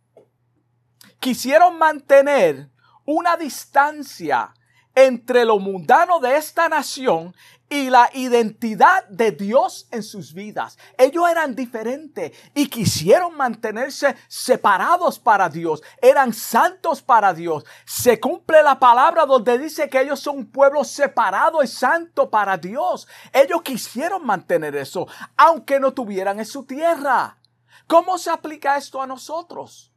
quisieron 1.18 1.78
mantener 1.78 2.70
una 3.04 3.36
distancia 3.36 4.54
entre 4.94 5.44
lo 5.44 5.58
mundano 5.58 6.20
de 6.20 6.36
esta 6.36 6.68
nación 6.68 7.34
y 7.68 7.90
la 7.90 8.10
identidad 8.12 9.06
de 9.08 9.32
Dios 9.32 9.88
en 9.90 10.02
sus 10.02 10.34
vidas. 10.34 10.78
Ellos 10.98 11.28
eran 11.28 11.54
diferentes 11.54 12.32
y 12.54 12.68
quisieron 12.68 13.36
mantenerse 13.36 14.14
separados 14.28 15.18
para 15.18 15.48
Dios. 15.48 15.82
Eran 16.00 16.32
santos 16.32 17.02
para 17.02 17.32
Dios. 17.32 17.64
Se 17.84 18.20
cumple 18.20 18.62
la 18.62 18.78
palabra 18.78 19.26
donde 19.26 19.58
dice 19.58 19.88
que 19.88 20.02
ellos 20.02 20.20
son 20.20 20.38
un 20.38 20.46
pueblo 20.46 20.84
separado 20.84 21.62
y 21.62 21.66
santo 21.66 22.30
para 22.30 22.56
Dios. 22.56 23.08
Ellos 23.32 23.62
quisieron 23.62 24.24
mantener 24.24 24.76
eso, 24.76 25.06
aunque 25.36 25.80
no 25.80 25.92
tuvieran 25.92 26.38
en 26.38 26.46
su 26.46 26.64
tierra. 26.64 27.38
¿Cómo 27.86 28.18
se 28.18 28.30
aplica 28.30 28.76
esto 28.76 29.02
a 29.02 29.06
nosotros? 29.06 29.90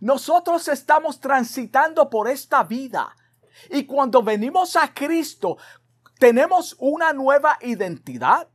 Nosotros 0.00 0.66
estamos 0.68 1.20
transitando 1.20 2.08
por 2.08 2.28
esta 2.28 2.62
vida. 2.62 3.14
Y 3.68 3.84
cuando 3.84 4.22
venimos 4.22 4.76
a 4.76 4.92
Cristo, 4.94 5.58
tenemos 6.18 6.76
una 6.78 7.12
nueva 7.12 7.58
identidad. 7.60 8.48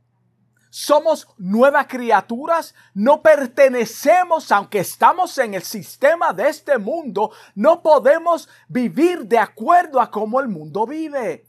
Somos 0.70 1.26
nuevas 1.38 1.86
criaturas, 1.86 2.74
no 2.92 3.22
pertenecemos, 3.22 4.52
aunque 4.52 4.80
estamos 4.80 5.38
en 5.38 5.54
el 5.54 5.62
sistema 5.62 6.32
de 6.32 6.48
este 6.48 6.76
mundo, 6.76 7.30
no 7.54 7.82
podemos 7.82 8.48
vivir 8.68 9.24
de 9.24 9.38
acuerdo 9.38 10.00
a 10.00 10.10
cómo 10.10 10.38
el 10.38 10.48
mundo 10.48 10.86
vive. 10.86 11.48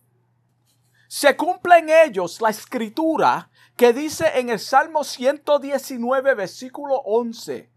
Se 1.10 1.36
cumple 1.36 1.80
en 1.80 1.90
ellos 1.90 2.42
la 2.42 2.50
escritura 2.50 3.50
que 3.76 3.94
dice 3.94 4.40
en 4.40 4.50
el 4.50 4.60
Salmo 4.60 5.04
119, 5.04 6.34
versículo 6.34 6.96
11, 6.96 7.70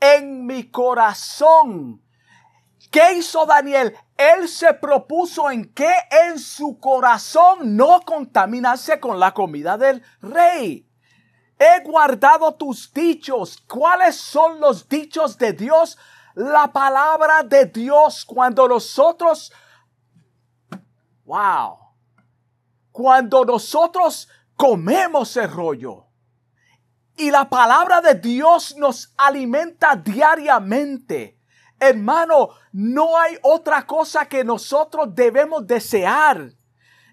en 0.00 0.46
mi 0.46 0.70
corazón. 0.70 2.03
¿Qué 2.94 3.14
hizo 3.14 3.44
Daniel? 3.44 3.92
Él 4.16 4.48
se 4.48 4.72
propuso 4.72 5.50
en 5.50 5.64
que 5.74 5.92
en 6.28 6.38
su 6.38 6.78
corazón 6.78 7.74
no 7.74 8.00
contaminarse 8.02 9.00
con 9.00 9.18
la 9.18 9.34
comida 9.34 9.76
del 9.76 10.00
rey. 10.20 10.88
He 11.58 11.82
guardado 11.82 12.54
tus 12.54 12.94
dichos. 12.94 13.60
¿Cuáles 13.66 14.14
son 14.14 14.60
los 14.60 14.88
dichos 14.88 15.36
de 15.38 15.54
Dios? 15.54 15.98
La 16.36 16.72
palabra 16.72 17.42
de 17.42 17.66
Dios 17.66 18.24
cuando 18.24 18.68
nosotros, 18.68 19.52
wow, 21.24 21.76
cuando 22.92 23.44
nosotros 23.44 24.28
comemos 24.54 25.36
el 25.36 25.50
rollo 25.50 26.06
y 27.16 27.32
la 27.32 27.48
palabra 27.50 28.00
de 28.00 28.14
Dios 28.14 28.76
nos 28.76 29.12
alimenta 29.16 29.96
diariamente 29.96 31.33
Hermano, 31.78 32.50
no 32.72 33.18
hay 33.18 33.36
otra 33.42 33.86
cosa 33.86 34.26
que 34.26 34.44
nosotros 34.44 35.14
debemos 35.14 35.66
desear. 35.66 36.52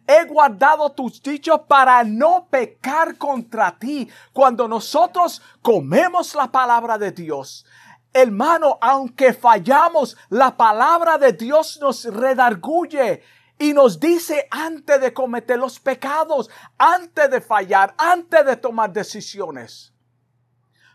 He 0.08 0.26
guardado 0.26 0.92
tus 0.92 1.22
dichos 1.22 1.62
para 1.68 2.04
no 2.04 2.48
pecar 2.50 3.18
contra 3.18 3.78
ti. 3.78 4.10
Cuando 4.34 4.68
nosotros 4.68 5.42
comemos 5.62 6.36
la 6.36 6.52
palabra 6.52 6.98
de 6.98 7.12
Dios, 7.12 7.66
hermano, 8.14 8.78
aunque 8.82 9.34
fallamos, 9.34 10.18
la 10.30 10.58
palabra 10.58 11.18
de 11.18 11.34
Dios 11.34 11.80
nos 11.82 12.06
redarguye 12.06 13.24
y 13.58 13.74
nos 13.74 14.00
dice 14.00 14.48
antes 14.50 15.00
de 15.00 15.14
cometer 15.14 15.60
los 15.60 15.80
pecados, 15.80 16.50
antes 16.78 17.30
de 17.30 17.42
fallar, 17.42 17.94
antes 17.98 18.46
de 18.46 18.56
tomar 18.58 18.92
decisiones. 18.92 19.94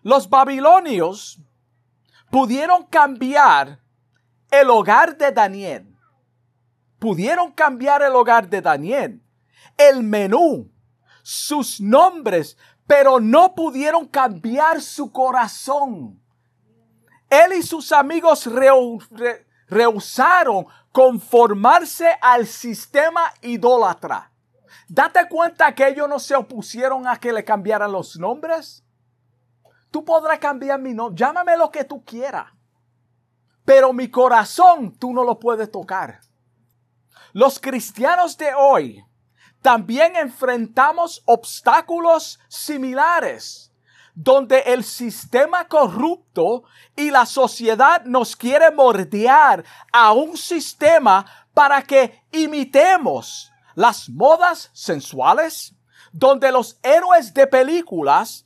Los 0.03 0.29
babilonios 0.29 1.41
pudieron 2.31 2.85
cambiar 2.85 3.81
el 4.51 4.71
hogar 4.71 5.17
de 5.17 5.33
Daniel. 5.33 5.97
Pudieron 6.99 7.53
cambiar 7.53 8.03
el 8.03 8.15
hogar 8.15 8.49
de 8.49 8.63
Daniel, 8.63 9.23
el 9.77 10.03
menú, 10.03 10.71
sus 11.23 11.81
nombres, 11.81 12.57
pero 12.87 13.21
no 13.21 13.55
pudieron 13.55 14.07
cambiar 14.07 14.81
su 14.81 15.13
corazón. 15.13 16.23
Él 17.29 17.53
y 17.59 17.63
sus 17.63 17.93
amigos 17.93 18.49
rehusaron 19.69 20.67
conformarse 20.93 22.17
al 22.21 22.47
sistema 22.47 23.33
idólatra. 23.43 24.33
Date 24.89 25.29
cuenta 25.29 25.75
que 25.75 25.89
ellos 25.89 26.09
no 26.09 26.21
se 26.21 26.37
opusieron 26.37 27.07
a 27.09 27.17
que 27.17 27.33
le 27.33 27.45
cambiaran 27.45 27.91
los 27.91 28.17
nombres. 28.17 28.86
Tú 29.97 30.05
podrás 30.05 30.39
cambiar 30.39 30.79
mi 30.79 30.93
nombre. 30.93 31.19
Llámame 31.19 31.57
lo 31.57 31.71
que 31.71 31.83
tú 31.83 32.05
quieras. 32.05 32.53
Pero 33.65 33.95
mi 33.95 34.11
corazón 34.11 34.95
tú 34.99 35.15
no 35.15 35.25
lo 35.25 35.39
puedes 35.39 35.71
tocar. 35.71 36.21
Los 37.33 37.59
cristianos 37.59 38.37
de 38.37 38.53
hoy 38.53 39.03
también 39.63 40.15
enfrentamos 40.15 41.23
obstáculos 41.25 42.39
similares, 42.47 43.73
donde 44.15 44.59
el 44.67 44.85
sistema 44.85 45.67
corrupto 45.67 46.65
y 46.95 47.11
la 47.11 47.25
sociedad 47.25 48.05
nos 48.05 48.37
quiere 48.37 48.71
mordear 48.73 49.65
a 49.95 50.13
un 50.13 50.37
sistema 50.37 51.25
para 51.55 51.81
que 51.81 52.23
imitemos 52.33 53.51
las 53.75 54.11
modas 54.11 54.69
sensuales, 54.75 55.75
donde 56.13 56.53
los 56.53 56.79
héroes 56.83 57.33
de 57.33 57.47
películas 57.47 58.46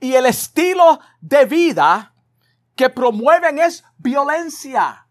y 0.00 0.14
el 0.14 0.26
estilo 0.26 1.00
de 1.20 1.44
vida 1.44 2.14
que 2.74 2.90
promueven 2.90 3.58
es 3.58 3.84
violencia. 3.98 5.06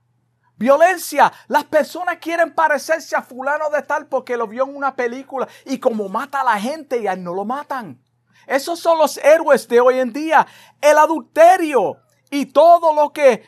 Violencia. 0.57 1.33
Las 1.47 1.65
personas 1.65 2.17
quieren 2.19 2.53
parecerse 2.53 3.15
a 3.15 3.21
fulano 3.21 3.69
de 3.69 3.81
tal 3.81 4.07
porque 4.07 4.37
lo 4.37 4.47
vio 4.47 4.63
en 4.63 4.75
una 4.75 4.95
película 4.95 5.47
y 5.65 5.79
como 5.79 6.07
mata 6.07 6.41
a 6.41 6.45
la 6.45 6.59
gente 6.59 7.01
y 7.01 7.07
a 7.07 7.15
no 7.15 7.33
lo 7.33 7.43
matan. 7.43 8.01
Esos 8.47 8.79
son 8.79 8.97
los 8.97 9.17
héroes 9.17 9.67
de 9.67 9.79
hoy 9.79 9.99
en 9.99 10.13
día. 10.13 10.45
El 10.79 10.97
adulterio 10.97 11.97
y 12.29 12.45
todo 12.45 12.93
lo 12.93 13.11
que 13.11 13.43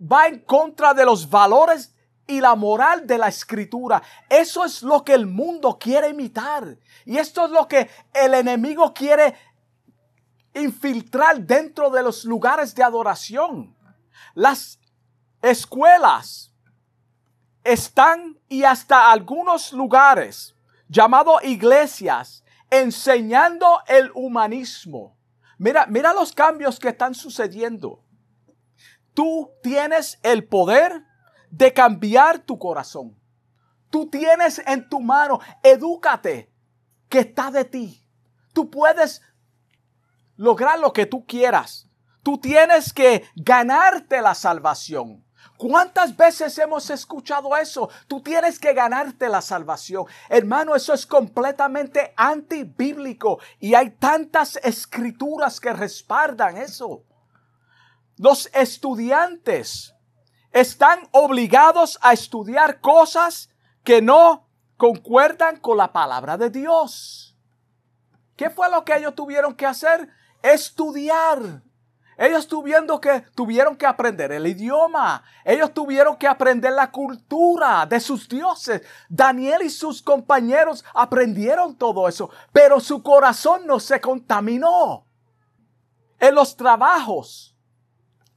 va 0.00 0.26
en 0.28 0.38
contra 0.40 0.94
de 0.94 1.04
los 1.04 1.28
valores 1.28 1.94
y 2.26 2.40
la 2.40 2.54
moral 2.54 3.06
de 3.06 3.18
la 3.18 3.28
escritura. 3.28 4.02
Eso 4.28 4.64
es 4.64 4.82
lo 4.82 5.04
que 5.04 5.14
el 5.14 5.26
mundo 5.26 5.78
quiere 5.78 6.10
imitar. 6.10 6.78
Y 7.04 7.18
esto 7.18 7.44
es 7.46 7.50
lo 7.50 7.66
que 7.66 7.90
el 8.14 8.34
enemigo 8.34 8.94
quiere 8.94 9.34
infiltrar 10.54 11.40
dentro 11.40 11.90
de 11.90 12.02
los 12.02 12.24
lugares 12.24 12.74
de 12.74 12.82
adoración. 12.82 13.76
Las 14.34 14.80
escuelas 15.42 16.54
están 17.64 18.38
y 18.48 18.64
hasta 18.64 19.10
algunos 19.10 19.72
lugares 19.72 20.56
llamados 20.88 21.42
iglesias 21.44 22.44
enseñando 22.70 23.80
el 23.86 24.10
humanismo. 24.14 25.16
Mira, 25.58 25.86
mira 25.86 26.12
los 26.12 26.32
cambios 26.32 26.78
que 26.78 26.88
están 26.88 27.14
sucediendo. 27.14 28.04
Tú 29.14 29.50
tienes 29.62 30.18
el 30.22 30.46
poder 30.46 31.04
de 31.50 31.72
cambiar 31.72 32.38
tu 32.38 32.58
corazón. 32.58 33.18
Tú 33.90 34.08
tienes 34.08 34.62
en 34.66 34.88
tu 34.88 35.00
mano, 35.00 35.40
edúcate, 35.62 36.52
que 37.08 37.18
está 37.20 37.50
de 37.50 37.64
ti. 37.64 38.06
Tú 38.52 38.70
puedes 38.70 39.20
lograr 40.40 40.78
lo 40.78 40.90
que 40.94 41.04
tú 41.04 41.26
quieras. 41.26 41.86
Tú 42.22 42.38
tienes 42.38 42.94
que 42.94 43.28
ganarte 43.36 44.22
la 44.22 44.34
salvación. 44.34 45.22
¿Cuántas 45.58 46.16
veces 46.16 46.56
hemos 46.56 46.88
escuchado 46.88 47.54
eso? 47.58 47.90
Tú 48.08 48.22
tienes 48.22 48.58
que 48.58 48.72
ganarte 48.72 49.28
la 49.28 49.42
salvación. 49.42 50.06
Hermano, 50.30 50.74
eso 50.74 50.94
es 50.94 51.04
completamente 51.04 52.14
antibíblico 52.16 53.38
y 53.58 53.74
hay 53.74 53.90
tantas 53.90 54.56
escrituras 54.62 55.60
que 55.60 55.74
respaldan 55.74 56.56
eso. 56.56 57.04
Los 58.16 58.48
estudiantes 58.54 59.94
están 60.52 61.00
obligados 61.12 61.98
a 62.00 62.14
estudiar 62.14 62.80
cosas 62.80 63.50
que 63.84 64.00
no 64.00 64.48
concuerdan 64.78 65.56
con 65.56 65.76
la 65.76 65.92
palabra 65.92 66.38
de 66.38 66.48
Dios. 66.48 67.36
¿Qué 68.36 68.48
fue 68.48 68.70
lo 68.70 68.86
que 68.86 68.96
ellos 68.96 69.14
tuvieron 69.14 69.54
que 69.54 69.66
hacer? 69.66 70.08
Estudiar. 70.42 71.62
Ellos 72.20 72.46
tuvieron 72.46 73.00
que, 73.00 73.22
tuvieron 73.34 73.76
que 73.76 73.86
aprender 73.86 74.30
el 74.30 74.46
idioma. 74.46 75.24
Ellos 75.42 75.72
tuvieron 75.72 76.16
que 76.16 76.28
aprender 76.28 76.72
la 76.72 76.90
cultura 76.90 77.86
de 77.86 77.98
sus 77.98 78.28
dioses. 78.28 78.82
Daniel 79.08 79.62
y 79.62 79.70
sus 79.70 80.02
compañeros 80.02 80.84
aprendieron 80.92 81.74
todo 81.74 82.06
eso, 82.06 82.28
pero 82.52 82.78
su 82.78 83.02
corazón 83.02 83.66
no 83.66 83.80
se 83.80 84.02
contaminó. 84.02 85.06
En 86.18 86.34
los 86.34 86.54
trabajos, 86.54 87.49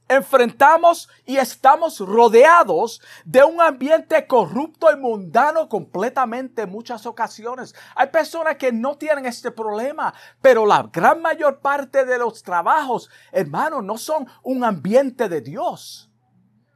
enfrentamos 0.08 1.08
y 1.24 1.36
estamos 1.36 1.98
rodeados 2.00 3.00
de 3.24 3.42
un 3.42 3.60
ambiente 3.60 4.26
corrupto 4.26 4.92
y 4.92 4.96
mundano 4.96 5.68
completamente 5.68 6.62
en 6.62 6.70
muchas 6.70 7.06
ocasiones. 7.06 7.74
Hay 7.94 8.08
personas 8.08 8.56
que 8.56 8.72
no 8.72 8.96
tienen 8.96 9.26
este 9.26 9.50
problema, 9.50 10.14
pero 10.40 10.66
la 10.66 10.82
gran 10.92 11.22
mayor 11.22 11.60
parte 11.60 12.04
de 12.04 12.18
los 12.18 12.42
trabajos, 12.42 13.08
hermanos, 13.32 13.82
no 13.82 13.96
son 13.98 14.26
un 14.42 14.64
ambiente 14.64 15.28
de 15.28 15.40
Dios. 15.40 16.10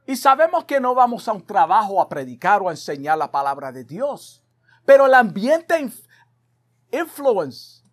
Y 0.05 0.15
sabemos 0.15 0.65
que 0.65 0.79
no 0.79 0.95
vamos 0.95 1.27
a 1.27 1.33
un 1.33 1.45
trabajo 1.45 2.01
a 2.01 2.09
predicar 2.09 2.61
o 2.61 2.69
a 2.69 2.71
enseñar 2.71 3.17
la 3.17 3.29
palabra 3.29 3.71
de 3.71 3.83
Dios, 3.83 4.43
pero 4.83 5.05
el 5.05 5.13
ambiente 5.13 5.87
influence, 6.91 7.83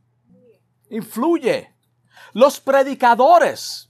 influye. 0.88 1.74
Los 2.32 2.58
predicadores, 2.58 3.85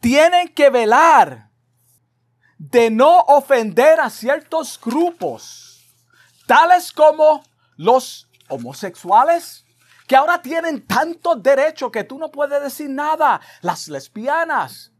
tienen 0.00 0.48
que 0.48 0.70
velar 0.70 1.50
de 2.58 2.90
no 2.90 3.20
ofender 3.20 4.00
a 4.00 4.10
ciertos 4.10 4.80
grupos, 4.80 5.84
tales 6.46 6.92
como 6.92 7.44
los 7.76 8.28
homosexuales, 8.48 9.64
que 10.06 10.16
ahora 10.16 10.42
tienen 10.42 10.86
tanto 10.86 11.36
derecho 11.36 11.92
que 11.92 12.04
tú 12.04 12.18
no 12.18 12.30
puedes 12.30 12.62
decir 12.62 12.90
nada, 12.90 13.40
las 13.60 13.88
lesbianas, 13.88 14.92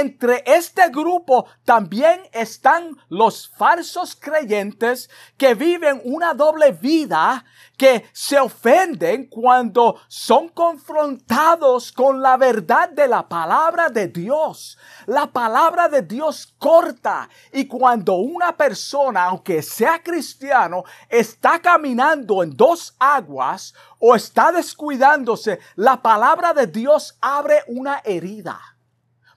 entre 0.00 0.42
este 0.46 0.88
grupo 0.88 1.46
también 1.64 2.22
están 2.32 2.96
los 3.08 3.48
falsos 3.48 4.16
creyentes 4.16 5.10
que 5.36 5.54
viven 5.54 6.00
una 6.04 6.34
doble 6.34 6.72
vida, 6.72 7.44
que 7.76 8.08
se 8.12 8.38
ofenden 8.38 9.26
cuando 9.26 10.00
son 10.08 10.48
confrontados 10.48 11.92
con 11.92 12.22
la 12.22 12.36
verdad 12.36 12.88
de 12.88 13.08
la 13.08 13.28
palabra 13.28 13.88
de 13.88 14.08
Dios. 14.08 14.78
La 15.06 15.26
palabra 15.26 15.88
de 15.88 16.02
Dios 16.02 16.54
corta 16.58 17.28
y 17.52 17.66
cuando 17.66 18.14
una 18.14 18.56
persona, 18.56 19.24
aunque 19.24 19.62
sea 19.62 20.02
cristiano, 20.02 20.84
está 21.08 21.60
caminando 21.60 22.42
en 22.42 22.56
dos 22.56 22.94
aguas 22.98 23.74
o 23.98 24.14
está 24.14 24.52
descuidándose, 24.52 25.58
la 25.76 26.00
palabra 26.00 26.52
de 26.52 26.66
Dios 26.66 27.16
abre 27.20 27.62
una 27.66 28.00
herida 28.04 28.73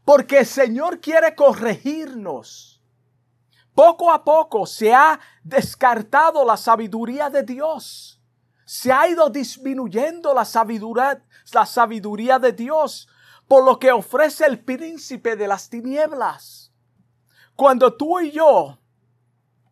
porque 0.08 0.40
el 0.40 0.46
Señor 0.46 1.02
quiere 1.02 1.36
corregirnos. 1.36 2.82
Poco 3.76 4.10
a 4.10 4.24
poco 4.24 4.66
se 4.66 4.94
ha 4.94 5.20
descartado 5.44 6.46
la 6.46 6.56
sabiduría 6.56 7.30
de 7.30 7.44
Dios. 7.44 8.18
Se 8.64 8.90
ha 8.94 9.06
ido 9.10 9.30
disminuyendo 9.30 10.34
la 10.34 10.46
sabiduría, 10.46 11.22
la 11.52 11.66
sabiduría 11.66 12.40
de 12.40 12.54
Dios 12.54 13.10
por 13.50 13.66
lo 13.66 13.80
que 13.80 13.92
ofrece 13.92 14.46
el 14.46 14.64
príncipe 14.64 15.36
de 15.36 15.46
las 15.46 15.70
tinieblas. 15.70 16.72
Cuando 17.58 17.94
tú 17.94 18.22
y 18.22 18.32
yo, 18.32 18.80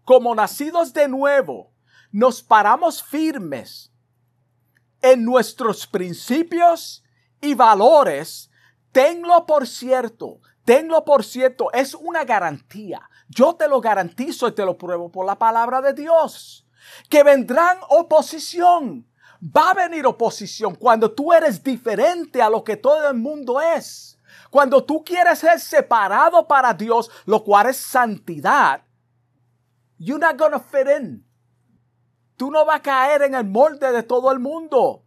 como 0.03 0.35
nacidos 0.35 0.91
de 0.91 1.07
nuevo, 1.07 1.71
nos 2.11 2.43
paramos 2.43 3.01
firmes 3.01 3.89
en 5.01 5.23
nuestros 5.23 5.87
principios 5.87 7.05
y 7.39 7.53
valores, 7.53 8.51
Tenlo 8.95 9.45
por 9.45 9.67
cierto, 9.67 10.39
tenlo 10.63 11.03
por 11.03 11.25
cierto, 11.25 11.69
es 11.73 11.93
una 11.95 12.23
garantía. 12.23 13.01
Yo 13.27 13.53
te 13.55 13.67
lo 13.67 13.81
garantizo 13.81 14.47
y 14.47 14.53
te 14.53 14.63
lo 14.63 14.77
pruebo 14.77 15.11
por 15.11 15.25
la 15.25 15.37
palabra 15.37 15.81
de 15.81 15.91
Dios. 15.91 16.65
Que 17.09 17.21
vendrán 17.21 17.77
oposición. 17.89 19.05
Va 19.43 19.71
a 19.71 19.73
venir 19.73 20.07
oposición 20.07 20.75
cuando 20.75 21.11
tú 21.11 21.33
eres 21.33 21.61
diferente 21.61 22.41
a 22.41 22.49
lo 22.49 22.63
que 22.63 22.77
todo 22.77 23.09
el 23.09 23.17
mundo 23.17 23.59
es. 23.59 24.17
Cuando 24.49 24.81
tú 24.81 25.03
quieres 25.03 25.39
ser 25.39 25.59
separado 25.59 26.47
para 26.47 26.73
Dios, 26.73 27.11
lo 27.25 27.43
cual 27.43 27.67
es 27.67 27.75
santidad, 27.75 28.81
you're 29.97 30.25
not 30.25 30.39
gonna 30.39 30.57
fit 30.57 30.87
in. 30.97 31.27
Tú 32.37 32.49
no 32.49 32.63
vas 32.63 32.77
a 32.77 32.81
caer 32.81 33.23
en 33.23 33.35
el 33.35 33.43
molde 33.43 33.91
de 33.91 34.03
todo 34.03 34.31
el 34.31 34.39
mundo. 34.39 35.04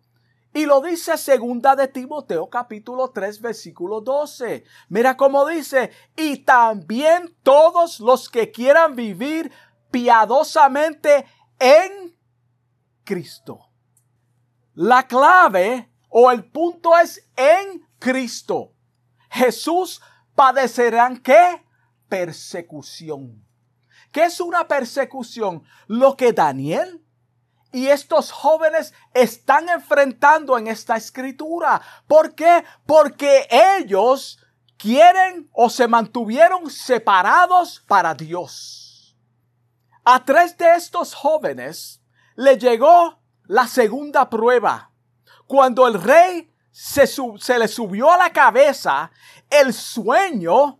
Y 0.58 0.66
lo 0.66 0.80
dice 0.80 1.16
segunda 1.16 1.76
de 1.76 1.86
Timoteo 1.86 2.50
capítulo 2.50 3.10
3 3.10 3.40
versículo 3.42 4.00
12. 4.00 4.64
Mira 4.88 5.16
cómo 5.16 5.46
dice, 5.46 5.92
y 6.16 6.38
también 6.38 7.36
todos 7.44 8.00
los 8.00 8.28
que 8.28 8.50
quieran 8.50 8.96
vivir 8.96 9.52
piadosamente 9.92 11.26
en 11.60 12.18
Cristo. 13.04 13.70
La 14.74 15.06
clave 15.06 15.92
o 16.08 16.28
el 16.32 16.50
punto 16.50 16.98
es 16.98 17.24
en 17.36 17.86
Cristo. 18.00 18.72
Jesús 19.30 20.02
padecerán 20.34 21.18
qué? 21.18 21.64
Persecución. 22.08 23.46
¿Qué 24.10 24.24
es 24.24 24.40
una 24.40 24.66
persecución? 24.66 25.62
Lo 25.86 26.16
que 26.16 26.32
Daniel 26.32 27.04
y 27.72 27.88
estos 27.88 28.32
jóvenes 28.32 28.94
están 29.12 29.68
enfrentando 29.68 30.56
en 30.56 30.68
esta 30.68 30.96
escritura. 30.96 31.80
¿Por 32.06 32.34
qué? 32.34 32.64
Porque 32.86 33.46
ellos 33.78 34.38
quieren 34.76 35.50
o 35.52 35.68
se 35.68 35.86
mantuvieron 35.86 36.70
separados 36.70 37.84
para 37.86 38.14
Dios. 38.14 39.16
A 40.04 40.24
tres 40.24 40.56
de 40.56 40.74
estos 40.74 41.14
jóvenes 41.14 42.00
le 42.36 42.56
llegó 42.56 43.20
la 43.44 43.66
segunda 43.66 44.30
prueba. 44.30 44.90
Cuando 45.46 45.86
el 45.86 46.00
rey 46.00 46.50
se, 46.70 47.06
se 47.06 47.58
le 47.58 47.68
subió 47.68 48.10
a 48.10 48.16
la 48.16 48.32
cabeza 48.32 49.10
el 49.50 49.74
sueño 49.74 50.78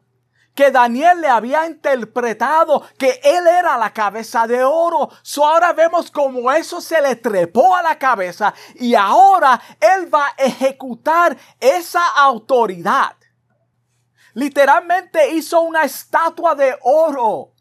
que 0.59 0.73
Daniel 0.73 1.21
le 1.21 1.29
había 1.29 1.66
interpretado 1.66 2.83
que 2.99 3.21
él 3.23 3.47
era 3.47 3.79
la 3.79 3.92
cabeza 3.92 4.44
de 4.44 4.64
oro. 4.64 5.09
So 5.23 5.47
ahora 5.47 5.73
vemos 5.73 6.11
como 6.11 6.51
eso 6.51 6.81
se 6.81 7.01
le 7.01 7.14
trepó 7.14 7.77
a 7.77 7.83
la 7.83 7.97
cabeza 7.97 8.53
y 8.75 8.97
ahora 8.97 9.61
él 9.81 10.12
va 10.12 10.27
a 10.27 10.35
ejecutar 10.37 11.37
esa 11.61 12.05
autoridad. 12.09 13.14
Literalmente 14.35 15.31
hizo 15.31 15.61
una 15.61 15.85
estatua 15.85 16.57
de 16.57 16.77
oro 16.83 17.53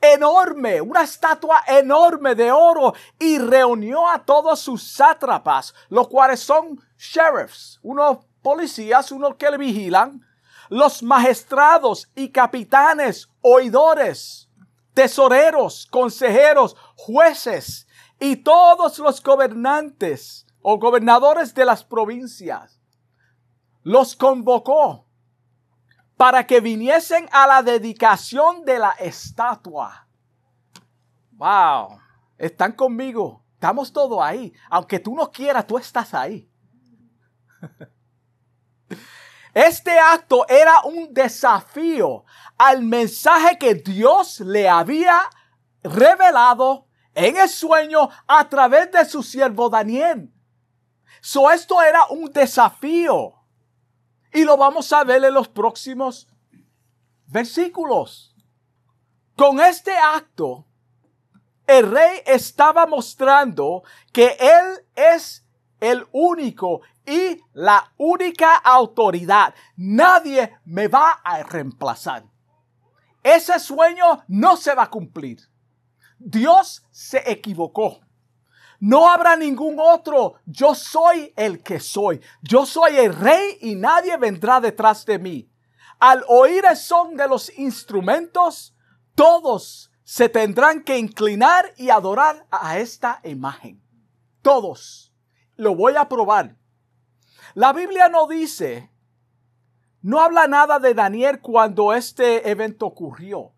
enorme, 0.00 0.80
una 0.80 1.02
estatua 1.02 1.62
enorme 1.66 2.34
de 2.34 2.50
oro 2.50 2.94
y 3.18 3.36
reunió 3.36 4.08
a 4.08 4.24
todos 4.24 4.60
sus 4.60 4.94
sátrapas, 4.94 5.74
los 5.90 6.08
cuales 6.08 6.40
son 6.40 6.80
sheriffs, 6.96 7.78
unos 7.82 8.24
policías, 8.40 9.12
unos 9.12 9.34
que 9.34 9.50
le 9.50 9.58
vigilan, 9.58 10.22
los 10.72 11.02
magistrados 11.02 12.10
y 12.14 12.30
capitanes, 12.30 13.28
oidores, 13.42 14.48
tesoreros, 14.94 15.86
consejeros, 15.90 16.74
jueces 16.96 17.86
y 18.18 18.36
todos 18.36 18.98
los 18.98 19.22
gobernantes 19.22 20.46
o 20.62 20.78
gobernadores 20.78 21.52
de 21.52 21.66
las 21.66 21.84
provincias. 21.84 22.80
Los 23.82 24.16
convocó 24.16 25.06
para 26.16 26.46
que 26.46 26.60
viniesen 26.60 27.28
a 27.32 27.46
la 27.46 27.62
dedicación 27.62 28.64
de 28.64 28.78
la 28.78 28.92
estatua. 28.92 30.08
Wow, 31.32 32.00
están 32.38 32.72
conmigo, 32.72 33.44
estamos 33.52 33.92
todos 33.92 34.22
ahí. 34.22 34.54
Aunque 34.70 34.98
tú 34.98 35.14
no 35.14 35.30
quieras, 35.30 35.66
tú 35.66 35.76
estás 35.76 36.14
ahí. 36.14 36.48
Este 39.54 39.98
acto 39.98 40.46
era 40.48 40.80
un 40.84 41.12
desafío 41.12 42.24
al 42.56 42.82
mensaje 42.82 43.58
que 43.58 43.74
Dios 43.74 44.40
le 44.40 44.68
había 44.68 45.28
revelado 45.82 46.86
en 47.14 47.36
el 47.36 47.48
sueño 47.48 48.08
a 48.26 48.48
través 48.48 48.90
de 48.90 49.04
su 49.04 49.22
siervo 49.22 49.68
Daniel. 49.68 50.32
So 51.20 51.50
esto 51.50 51.82
era 51.82 52.06
un 52.06 52.30
desafío. 52.32 53.34
Y 54.32 54.44
lo 54.44 54.56
vamos 54.56 54.90
a 54.92 55.04
ver 55.04 55.22
en 55.24 55.34
los 55.34 55.48
próximos 55.48 56.28
versículos. 57.26 58.34
Con 59.36 59.60
este 59.60 59.94
acto, 59.96 60.66
el 61.66 61.90
rey 61.90 62.20
estaba 62.26 62.86
mostrando 62.86 63.82
que 64.12 64.36
él 64.40 64.86
es 64.94 65.44
el 65.82 66.06
único 66.12 66.82
y 67.04 67.42
la 67.54 67.92
única 67.98 68.54
autoridad. 68.54 69.52
Nadie 69.76 70.58
me 70.64 70.86
va 70.86 71.10
a 71.24 71.42
reemplazar. 71.42 72.24
Ese 73.20 73.58
sueño 73.58 74.22
no 74.28 74.56
se 74.56 74.74
va 74.76 74.84
a 74.84 74.90
cumplir. 74.90 75.40
Dios 76.18 76.86
se 76.92 77.28
equivocó. 77.30 77.98
No 78.78 79.10
habrá 79.10 79.36
ningún 79.36 79.76
otro. 79.80 80.34
Yo 80.46 80.76
soy 80.76 81.32
el 81.36 81.64
que 81.64 81.80
soy. 81.80 82.20
Yo 82.42 82.64
soy 82.64 82.96
el 82.96 83.12
rey 83.12 83.58
y 83.60 83.74
nadie 83.74 84.16
vendrá 84.16 84.60
detrás 84.60 85.04
de 85.04 85.18
mí. 85.18 85.50
Al 85.98 86.24
oír 86.28 86.64
el 86.64 86.76
son 86.76 87.16
de 87.16 87.26
los 87.26 87.56
instrumentos, 87.58 88.76
todos 89.16 89.90
se 90.04 90.28
tendrán 90.28 90.84
que 90.84 90.96
inclinar 90.96 91.72
y 91.76 91.90
adorar 91.90 92.46
a 92.52 92.78
esta 92.78 93.20
imagen. 93.24 93.82
Todos. 94.42 95.11
Lo 95.62 95.76
voy 95.76 95.94
a 95.96 96.08
probar. 96.08 96.56
La 97.54 97.72
Biblia 97.72 98.08
no 98.08 98.26
dice 98.26 98.92
no 100.02 100.20
habla 100.20 100.48
nada 100.48 100.80
de 100.80 100.94
Daniel 100.94 101.40
cuando 101.40 101.94
este 101.94 102.50
evento 102.50 102.86
ocurrió. 102.86 103.52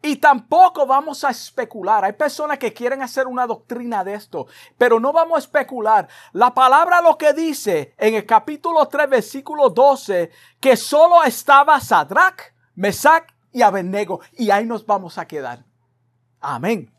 Y 0.00 0.16
tampoco 0.16 0.86
vamos 0.86 1.22
a 1.22 1.30
especular. 1.30 2.04
Hay 2.04 2.14
personas 2.14 2.58
que 2.58 2.72
quieren 2.72 3.02
hacer 3.02 3.26
una 3.26 3.46
doctrina 3.46 4.02
de 4.02 4.14
esto, 4.14 4.46
pero 4.78 4.98
no 4.98 5.12
vamos 5.12 5.36
a 5.36 5.40
especular. 5.40 6.08
La 6.32 6.54
palabra 6.54 7.02
lo 7.02 7.18
que 7.18 7.34
dice 7.34 7.94
en 7.98 8.14
el 8.14 8.24
capítulo 8.24 8.88
3, 8.88 9.10
versículo 9.10 9.68
12, 9.68 10.30
que 10.58 10.76
solo 10.76 11.22
estaba 11.22 11.78
Sadrach, 11.78 12.54
Mesach 12.74 13.28
y 13.52 13.60
Abednego. 13.60 14.20
Y 14.32 14.50
ahí 14.50 14.64
nos 14.64 14.86
vamos 14.86 15.18
a 15.18 15.26
quedar. 15.26 15.62
Amén. 16.40 16.90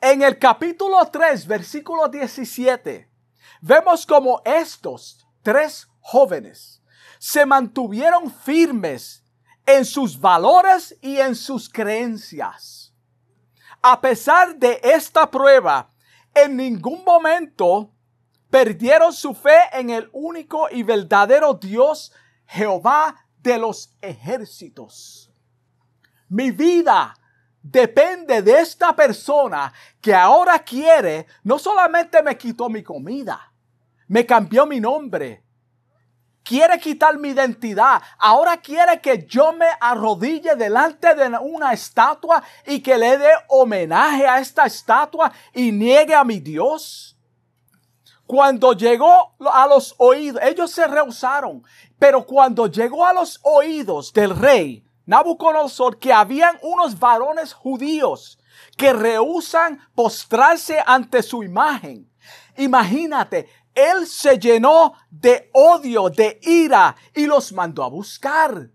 En 0.00 0.22
el 0.22 0.38
capítulo 0.38 1.04
3, 1.06 1.46
versículo 1.46 2.08
17, 2.08 3.07
vemos 3.60 4.06
como 4.06 4.40
estos 4.44 5.26
tres 5.42 5.88
jóvenes 6.00 6.82
se 7.18 7.44
mantuvieron 7.44 8.30
firmes 8.30 9.24
en 9.66 9.84
sus 9.84 10.18
valores 10.18 10.96
y 11.02 11.18
en 11.18 11.34
sus 11.34 11.68
creencias. 11.68 12.94
A 13.82 14.00
pesar 14.00 14.56
de 14.56 14.80
esta 14.82 15.30
prueba, 15.30 15.90
en 16.34 16.56
ningún 16.56 17.04
momento 17.04 17.92
perdieron 18.50 19.12
su 19.12 19.34
fe 19.34 19.58
en 19.72 19.90
el 19.90 20.08
único 20.12 20.68
y 20.70 20.82
verdadero 20.82 21.54
Dios, 21.54 22.12
Jehová 22.46 23.26
de 23.40 23.58
los 23.58 23.94
ejércitos. 24.00 25.30
Mi 26.28 26.50
vida 26.50 27.14
depende 27.62 28.42
de 28.42 28.60
esta 28.60 28.94
persona 28.94 29.72
que 30.00 30.14
ahora 30.14 30.58
quiere, 30.60 31.26
no 31.42 31.58
solamente 31.58 32.22
me 32.22 32.36
quitó 32.36 32.68
mi 32.68 32.82
comida, 32.82 33.52
me 34.06 34.24
cambió 34.24 34.66
mi 34.66 34.80
nombre, 34.80 35.42
quiere 36.48 36.78
quitar 36.78 37.18
mi 37.18 37.28
identidad. 37.28 38.00
Ahora 38.18 38.56
quiere 38.56 39.00
que 39.02 39.26
yo 39.26 39.52
me 39.52 39.66
arrodille 39.78 40.56
delante 40.56 41.14
de 41.14 41.28
una 41.38 41.74
estatua 41.74 42.42
y 42.66 42.80
que 42.80 42.96
le 42.96 43.18
dé 43.18 43.30
homenaje 43.48 44.26
a 44.26 44.38
esta 44.38 44.64
estatua 44.64 45.30
y 45.52 45.70
niegue 45.70 46.14
a 46.14 46.24
mi 46.24 46.40
Dios. 46.40 47.18
Cuando 48.26 48.72
llegó 48.72 49.34
a 49.40 49.66
los 49.66 49.94
oídos, 49.98 50.40
ellos 50.42 50.70
se 50.70 50.86
rehusaron, 50.86 51.62
pero 51.98 52.24
cuando 52.24 52.66
llegó 52.66 53.04
a 53.04 53.12
los 53.12 53.40
oídos 53.42 54.12
del 54.14 54.34
rey 54.34 54.87
Nabucodonosor 55.08 55.98
que 55.98 56.12
habían 56.12 56.58
unos 56.60 56.98
varones 56.98 57.54
judíos 57.54 58.38
que 58.76 58.92
rehusan 58.92 59.80
postrarse 59.94 60.78
ante 60.84 61.22
su 61.22 61.42
imagen. 61.42 62.12
Imagínate, 62.58 63.48
él 63.74 64.06
se 64.06 64.38
llenó 64.38 64.92
de 65.10 65.48
odio, 65.54 66.10
de 66.10 66.38
ira 66.42 66.94
y 67.14 67.24
los 67.24 67.54
mandó 67.54 67.84
a 67.84 67.88
buscar. 67.88 68.70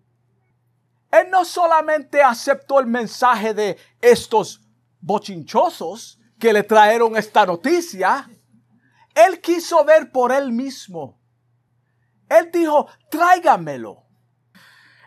Él 1.12 1.30
no 1.30 1.46
solamente 1.46 2.24
aceptó 2.24 2.80
el 2.80 2.88
mensaje 2.88 3.54
de 3.54 3.78
estos 4.02 4.60
bochinchosos 5.02 6.20
que 6.40 6.52
le 6.52 6.64
trajeron 6.64 7.16
esta 7.16 7.46
noticia, 7.46 8.28
él 9.14 9.40
quiso 9.40 9.86
ver 9.86 10.12
por 10.12 10.32
él 10.32 10.52
mismo. 10.52 11.22
Él 12.28 12.50
dijo, 12.52 12.88
tráigamelo. 13.12 14.03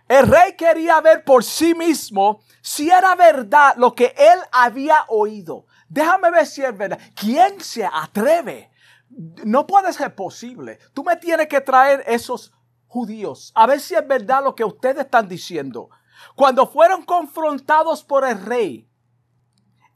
El 0.08 0.28
rey 0.28 0.54
quería 0.56 1.00
ver 1.00 1.24
por 1.24 1.42
sí 1.42 1.74
mismo 1.74 2.40
si 2.62 2.90
era 2.90 3.14
verdad 3.14 3.74
lo 3.76 3.94
que 3.94 4.14
él 4.16 4.38
había 4.52 5.04
oído. 5.08 5.66
Déjame 5.88 6.30
ver 6.30 6.46
si 6.46 6.62
es 6.62 6.76
verdad. 6.76 6.98
¿Quién 7.14 7.60
se 7.60 7.84
atreve 7.84 8.70
no 9.08 9.66
puede 9.66 9.92
ser 9.92 10.14
posible. 10.14 10.78
Tú 10.92 11.04
me 11.04 11.16
tienes 11.16 11.48
que 11.48 11.60
traer 11.60 12.02
esos 12.06 12.52
judíos 12.86 13.52
a 13.54 13.66
ver 13.66 13.80
si 13.80 13.94
es 13.94 14.06
verdad 14.06 14.42
lo 14.42 14.54
que 14.54 14.64
ustedes 14.64 15.04
están 15.04 15.28
diciendo. 15.28 15.90
Cuando 16.34 16.66
fueron 16.66 17.04
confrontados 17.04 18.02
por 18.02 18.26
el 18.26 18.40
rey, 18.44 18.88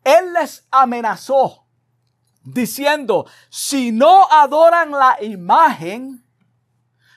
él 0.04 0.32
les 0.34 0.66
amenazó 0.70 1.66
diciendo, 2.42 3.26
si 3.48 3.92
no 3.92 4.26
adoran 4.30 4.90
la 4.92 5.22
imagen, 5.22 6.24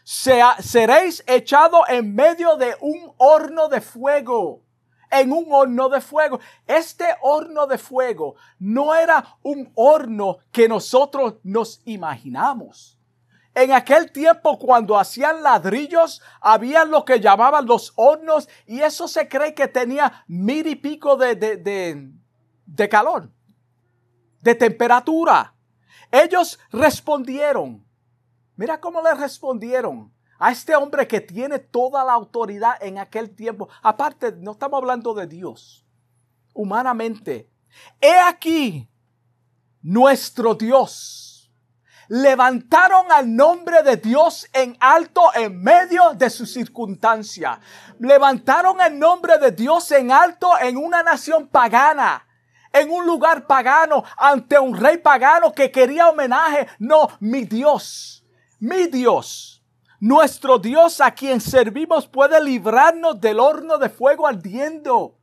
seréis 0.04 1.24
echados 1.28 1.82
en 1.90 2.14
medio 2.14 2.58
de 2.58 2.76
un 2.82 3.14
horno 3.18 3.70
de 3.70 3.82
fuego 3.82 4.64
en 5.14 5.32
un 5.32 5.46
horno 5.50 5.90
de 5.90 6.02
fuego. 6.02 6.40
Este 6.68 7.06
horno 7.22 7.68
de 7.68 7.78
fuego 7.78 8.36
no 8.60 8.96
era 8.96 9.38
un 9.44 9.72
horno 9.76 10.40
que 10.52 10.68
nosotros 10.68 11.36
nos 11.44 11.82
imaginamos. 11.86 12.98
En 13.56 13.72
aquel 13.72 14.12
tiempo, 14.12 14.58
cuando 14.58 14.98
hacían 14.98 15.44
ladrillos, 15.44 16.22
había 16.42 16.86
lo 16.86 17.06
que 17.06 17.20
llamaban 17.20 17.68
los 17.68 17.94
hornos 17.96 18.50
y 18.66 18.80
eso 18.80 19.08
se 19.08 19.30
cree 19.30 19.54
que 19.54 19.68
tenía 19.68 20.24
mil 20.28 20.66
y 20.66 20.76
pico 20.76 21.16
de, 21.16 21.36
de, 21.36 22.12
de 22.66 22.90
calor, 22.90 23.30
de 24.42 24.56
temperatura. 24.56 25.54
Ellos 26.12 26.60
respondieron. 26.72 27.83
Mira 28.56 28.80
cómo 28.80 29.02
le 29.02 29.14
respondieron 29.16 30.14
a 30.40 30.52
este 30.52 30.76
hombre 30.76 31.08
que 31.08 31.22
tiene 31.22 31.60
toda 31.60 32.04
la 32.04 32.14
autoridad 32.14 32.76
en 32.82 32.98
aquel 32.98 33.36
tiempo. 33.36 33.70
Aparte, 33.82 34.34
no 34.34 34.52
estamos 34.52 34.78
hablando 34.78 35.14
de 35.14 35.28
Dios, 35.28 35.86
humanamente. 36.54 37.50
He 38.00 38.20
aquí 38.20 38.90
nuestro 39.82 40.56
Dios. 40.56 41.52
Levantaron 42.10 43.12
al 43.12 43.34
nombre 43.34 43.82
de 43.82 43.96
Dios 43.98 44.48
en 44.54 44.76
alto 44.80 45.34
en 45.34 45.64
medio 45.64 46.14
de 46.14 46.30
su 46.30 46.46
circunstancia. 46.46 47.60
Levantaron 47.98 48.82
el 48.82 49.00
nombre 49.00 49.38
de 49.40 49.52
Dios 49.52 49.90
en 49.92 50.12
alto 50.12 50.50
en 50.60 50.78
una 50.78 51.02
nación 51.02 51.48
pagana 51.48 52.28
en 52.74 52.90
un 52.90 53.06
lugar 53.06 53.46
pagano 53.46 54.04
ante 54.18 54.60
un 54.60 54.76
rey 54.76 54.98
pagano 54.98 55.54
que 55.54 55.72
quería 55.72 56.10
homenaje. 56.10 56.68
No, 56.80 57.08
mi 57.20 57.46
Dios, 57.46 58.23
mi 58.64 58.88
Dios 58.88 59.62
nuestro 60.00 60.58
Dios 60.58 61.02
a 61.02 61.12
quien 61.12 61.40
servimos 61.40 62.08
puede 62.08 62.42
librarnos 62.42 63.20
del 63.20 63.40
horno 63.40 63.78
de 63.78 63.90
fuego 63.90 64.28
ardiendo. 64.28 65.18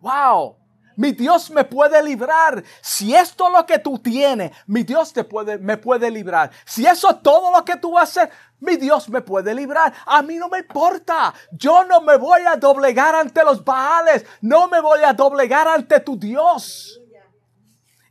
Wow. 0.00 0.56
Mi 0.96 1.12
Dios 1.12 1.50
me 1.50 1.64
puede 1.64 2.02
librar. 2.02 2.62
Si 2.80 3.14
esto 3.14 3.46
es 3.46 3.52
lo 3.52 3.66
que 3.66 3.78
tú 3.78 3.98
tienes, 3.98 4.50
mi 4.66 4.82
Dios 4.82 5.12
te 5.12 5.22
puede, 5.22 5.58
me 5.58 5.76
puede 5.76 6.10
librar. 6.10 6.50
Si 6.64 6.86
eso 6.86 7.10
es 7.10 7.22
todo 7.22 7.56
lo 7.56 7.64
que 7.64 7.76
tú 7.76 7.92
vas 7.92 8.16
a 8.16 8.22
hacer, 8.22 8.34
mi 8.60 8.76
Dios 8.76 9.08
me 9.08 9.20
puede 9.20 9.54
librar. 9.54 9.92
A 10.04 10.22
mí 10.22 10.36
no 10.36 10.48
me 10.48 10.58
importa. 10.58 11.34
Yo 11.52 11.84
no 11.84 12.00
me 12.00 12.16
voy 12.16 12.40
a 12.46 12.56
doblegar 12.56 13.14
ante 13.14 13.44
los 13.44 13.64
Baales. 13.64 14.24
No 14.40 14.68
me 14.68 14.80
voy 14.80 15.00
a 15.04 15.12
doblegar 15.12 15.68
ante 15.68 16.00
tu 16.00 16.16
Dios. 16.16 17.00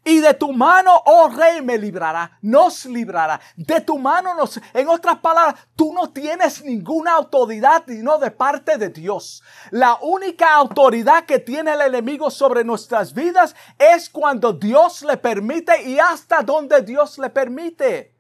Y 0.08 0.20
de 0.20 0.36
tu 0.36 0.54
mano, 0.54 1.02
oh 1.08 1.30
rey, 1.30 1.64
me 1.64 1.80
librará, 1.80 2.38
nos 2.44 2.86
librará. 2.86 3.42
De 3.56 3.82
tu 3.82 3.98
mano 3.98 4.36
nos, 4.36 4.62
en 4.72 4.88
otras 4.88 5.18
palabras, 5.18 5.56
tú 5.76 5.92
no 5.94 6.12
tienes 6.12 6.64
ninguna 6.64 7.14
autoridad 7.14 7.84
sino 7.88 8.20
de 8.20 8.30
parte 8.30 8.78
de 8.78 8.90
Dios. 8.90 9.42
La 9.72 9.98
única 10.02 10.54
autoridad 10.54 11.26
que 11.26 11.40
tiene 11.40 11.74
el 11.74 11.82
enemigo 11.82 12.30
sobre 12.30 12.64
nuestras 12.64 13.16
vidas 13.16 13.56
es 13.80 14.08
cuando 14.08 14.54
Dios 14.54 15.02
le 15.02 15.18
permite 15.18 15.82
y 15.90 15.98
hasta 15.98 16.44
donde 16.44 16.84
Dios 16.84 17.18
le 17.18 17.32
permite. 17.32 18.16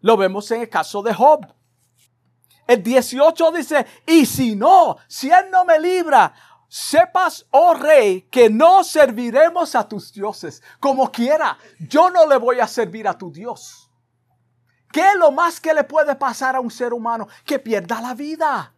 Lo 0.00 0.16
vemos 0.16 0.50
en 0.50 0.62
el 0.62 0.68
caso 0.68 1.00
de 1.00 1.14
Job. 1.14 1.46
El 2.66 2.82
18 2.82 3.52
dice, 3.52 3.86
y 4.04 4.26
si 4.26 4.56
no, 4.56 4.96
si 5.06 5.30
él 5.30 5.44
no 5.52 5.64
me 5.64 5.78
libra, 5.78 6.34
Sepas, 6.76 7.46
oh 7.52 7.72
rey, 7.74 8.22
que 8.22 8.50
no 8.50 8.82
serviremos 8.82 9.76
a 9.76 9.88
tus 9.88 10.12
dioses. 10.12 10.60
Como 10.80 11.12
quiera, 11.12 11.56
yo 11.78 12.10
no 12.10 12.26
le 12.26 12.36
voy 12.36 12.58
a 12.58 12.66
servir 12.66 13.06
a 13.06 13.16
tu 13.16 13.30
Dios. 13.30 13.88
¿Qué 14.90 15.10
es 15.10 15.14
lo 15.14 15.30
más 15.30 15.60
que 15.60 15.72
le 15.72 15.84
puede 15.84 16.16
pasar 16.16 16.56
a 16.56 16.60
un 16.60 16.72
ser 16.72 16.92
humano? 16.92 17.28
Que 17.44 17.60
pierda 17.60 18.00
la 18.00 18.12
vida. 18.12 18.74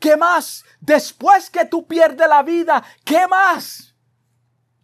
¿Qué 0.00 0.16
más? 0.16 0.64
Después 0.80 1.48
que 1.48 1.64
tú 1.66 1.86
pierdes 1.86 2.28
la 2.28 2.42
vida, 2.42 2.82
¿qué 3.04 3.28
más? 3.28 3.94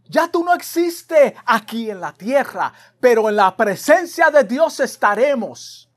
Ya 0.05 0.29
tú 0.29 0.45
no 0.45 0.55
existes 0.55 1.35
aquí 1.45 1.91
en 1.91 1.99
la 1.99 2.13
tierra, 2.13 2.73
pero 3.01 3.29
en 3.31 3.35
la 3.35 3.57
presencia 3.57 4.31
de 4.31 4.45
Dios 4.45 4.79
estaremos. 4.79 5.91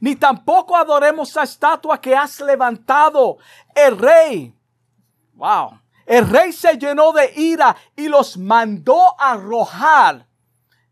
Ni 0.00 0.16
tampoco 0.16 0.76
adoremos 0.76 1.34
a 1.38 1.44
estatua 1.44 1.98
que 1.98 2.14
has 2.14 2.40
levantado. 2.40 3.38
El 3.74 3.96
rey 3.96 4.54
Wow. 5.34 5.80
El 6.06 6.28
rey 6.28 6.52
se 6.52 6.76
llenó 6.76 7.12
de 7.12 7.32
ira 7.34 7.76
y 7.96 8.08
los 8.08 8.36
mandó 8.36 9.18
arrojar 9.18 10.26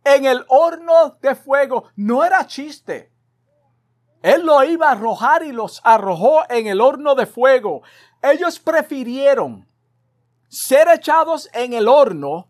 en 0.05 0.25
el 0.25 0.45
horno 0.49 1.19
de 1.21 1.35
fuego. 1.35 1.85
No 1.97 2.25
era 2.25 2.47
chiste. 2.47 3.13
Él 4.23 4.47
lo 4.47 4.63
iba 4.65 4.89
a 4.89 4.93
arrojar 4.93 5.43
y 5.43 5.53
los 5.53 5.81
arrojó 5.85 6.43
en 6.49 6.67
el 6.67 6.81
horno 6.81 7.15
de 7.15 7.27
fuego. 7.27 7.83
Ellos 8.23 8.59
prefirieron 8.59 9.69
ser 10.49 10.89
echados 10.89 11.49
en 11.53 11.73
el 11.73 11.89
horno 11.89 12.49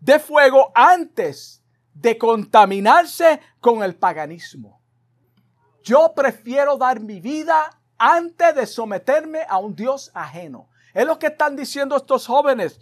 de 0.00 0.18
fuego 0.18 0.72
antes 0.74 1.62
de 1.92 2.16
contaminarse 2.16 3.40
con 3.60 3.82
el 3.82 3.96
paganismo. 3.96 4.80
Yo 5.82 6.12
prefiero 6.14 6.76
dar 6.76 7.00
mi 7.00 7.20
vida 7.20 7.70
antes 7.98 8.54
de 8.54 8.66
someterme 8.66 9.40
a 9.48 9.58
un 9.58 9.74
Dios 9.74 10.10
ajeno. 10.14 10.68
Es 10.98 11.06
lo 11.06 11.16
que 11.16 11.28
están 11.28 11.54
diciendo 11.54 11.96
estos 11.96 12.26
jóvenes. 12.26 12.80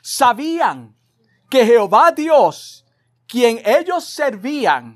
Sabían 0.00 0.94
que 1.50 1.66
Jehová 1.66 2.12
Dios, 2.12 2.86
quien 3.26 3.60
ellos 3.64 4.04
servían, 4.04 4.94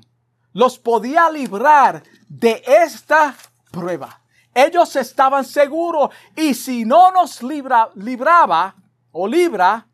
los 0.53 0.79
podía 0.79 1.29
librar 1.29 2.03
de 2.29 2.63
esta 2.65 3.35
prueba. 3.69 4.21
Ellos 4.53 4.95
estaban 4.95 5.43
seguros 5.43 6.11
y 6.37 6.53
si 6.53 6.85
no 6.85 7.11
nos 7.11 7.43
libra, 7.43 7.89
libraba 7.95 8.73
o 9.11 9.27
libra, 9.27 9.85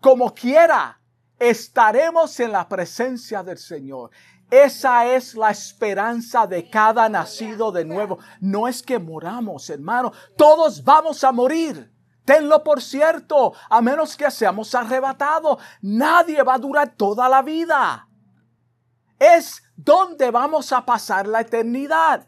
como 0.00 0.34
quiera, 0.34 0.98
estaremos 1.38 2.40
en 2.40 2.52
la 2.52 2.66
presencia 2.66 3.42
del 3.42 3.58
Señor. 3.58 4.10
Esa 4.50 5.06
es 5.06 5.34
la 5.34 5.50
esperanza 5.50 6.46
de 6.46 6.68
cada 6.68 7.08
nacido 7.08 7.72
de 7.72 7.84
nuevo. 7.84 8.18
No 8.40 8.68
es 8.68 8.82
que 8.82 8.98
moramos, 8.98 9.68
hermano. 9.70 10.12
Todos 10.36 10.84
vamos 10.84 11.24
a 11.24 11.32
morir. 11.32 11.92
Tenlo 12.24 12.62
por 12.64 12.80
cierto, 12.80 13.52
a 13.68 13.80
menos 13.82 14.16
que 14.16 14.30
seamos 14.30 14.74
arrebatados. 14.74 15.58
Nadie 15.82 16.42
va 16.42 16.54
a 16.54 16.58
durar 16.58 16.94
toda 16.96 17.28
la 17.28 17.42
vida. 17.42 18.08
Es 19.18 19.62
donde 19.76 20.30
vamos 20.30 20.72
a 20.72 20.84
pasar 20.84 21.26
la 21.26 21.40
eternidad. 21.40 22.26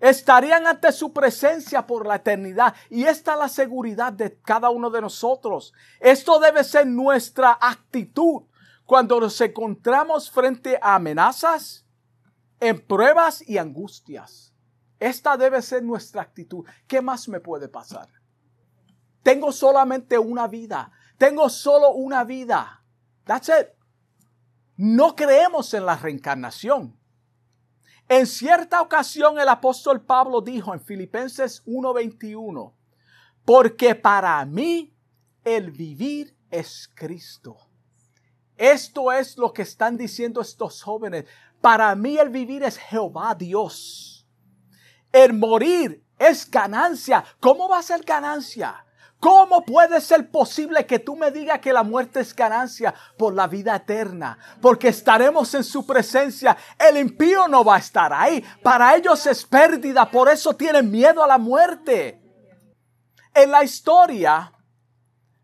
Estarían 0.00 0.66
ante 0.66 0.92
su 0.92 1.12
presencia 1.12 1.86
por 1.86 2.06
la 2.06 2.16
eternidad. 2.16 2.74
Y 2.90 3.04
esta 3.04 3.32
es 3.32 3.38
la 3.38 3.48
seguridad 3.48 4.12
de 4.12 4.38
cada 4.40 4.70
uno 4.70 4.90
de 4.90 5.00
nosotros. 5.00 5.72
Esto 6.00 6.38
debe 6.38 6.64
ser 6.64 6.86
nuestra 6.86 7.58
actitud 7.60 8.42
cuando 8.86 9.20
nos 9.20 9.40
encontramos 9.40 10.30
frente 10.30 10.78
a 10.80 10.96
amenazas, 10.96 11.86
en 12.60 12.80
pruebas 12.86 13.46
y 13.46 13.58
angustias. 13.58 14.54
Esta 15.00 15.36
debe 15.36 15.60
ser 15.60 15.82
nuestra 15.82 16.22
actitud. 16.22 16.64
¿Qué 16.86 17.02
más 17.02 17.28
me 17.28 17.40
puede 17.40 17.68
pasar? 17.68 18.08
Tengo 19.22 19.52
solamente 19.52 20.18
una 20.18 20.48
vida. 20.48 20.92
Tengo 21.18 21.48
solo 21.48 21.90
una 21.92 22.24
vida. 22.24 22.84
That's 23.24 23.48
it. 23.48 23.68
No 24.76 25.14
creemos 25.14 25.72
en 25.74 25.86
la 25.86 25.96
reencarnación. 25.96 26.98
En 28.08 28.26
cierta 28.26 28.82
ocasión 28.82 29.38
el 29.38 29.48
apóstol 29.48 30.04
Pablo 30.04 30.40
dijo 30.40 30.74
en 30.74 30.80
Filipenses 30.80 31.62
1:21, 31.64 32.74
porque 33.44 33.94
para 33.94 34.44
mí 34.44 34.94
el 35.42 35.70
vivir 35.70 36.36
es 36.50 36.90
Cristo. 36.94 37.56
Esto 38.64 39.12
es 39.12 39.36
lo 39.36 39.52
que 39.52 39.60
están 39.60 39.98
diciendo 39.98 40.40
estos 40.40 40.82
jóvenes. 40.82 41.26
Para 41.60 41.94
mí 41.94 42.16
el 42.16 42.30
vivir 42.30 42.62
es 42.62 42.78
Jehová 42.78 43.34
Dios. 43.34 44.26
El 45.12 45.34
morir 45.34 46.02
es 46.18 46.50
ganancia. 46.50 47.22
¿Cómo 47.40 47.68
va 47.68 47.80
a 47.80 47.82
ser 47.82 48.02
ganancia? 48.04 48.86
¿Cómo 49.20 49.66
puede 49.66 50.00
ser 50.00 50.30
posible 50.30 50.86
que 50.86 50.98
tú 50.98 51.14
me 51.14 51.30
digas 51.30 51.58
que 51.58 51.74
la 51.74 51.82
muerte 51.82 52.20
es 52.20 52.34
ganancia 52.34 52.94
por 53.18 53.34
la 53.34 53.46
vida 53.48 53.76
eterna? 53.76 54.38
Porque 54.62 54.88
estaremos 54.88 55.52
en 55.52 55.62
su 55.62 55.84
presencia. 55.84 56.56
El 56.78 56.96
impío 56.96 57.46
no 57.48 57.64
va 57.64 57.76
a 57.76 57.80
estar 57.80 58.14
ahí. 58.14 58.42
Para 58.62 58.96
ellos 58.96 59.26
es 59.26 59.44
pérdida. 59.44 60.10
Por 60.10 60.30
eso 60.30 60.54
tienen 60.54 60.90
miedo 60.90 61.22
a 61.22 61.26
la 61.26 61.36
muerte. 61.36 62.18
En 63.34 63.50
la 63.50 63.62
historia 63.62 64.54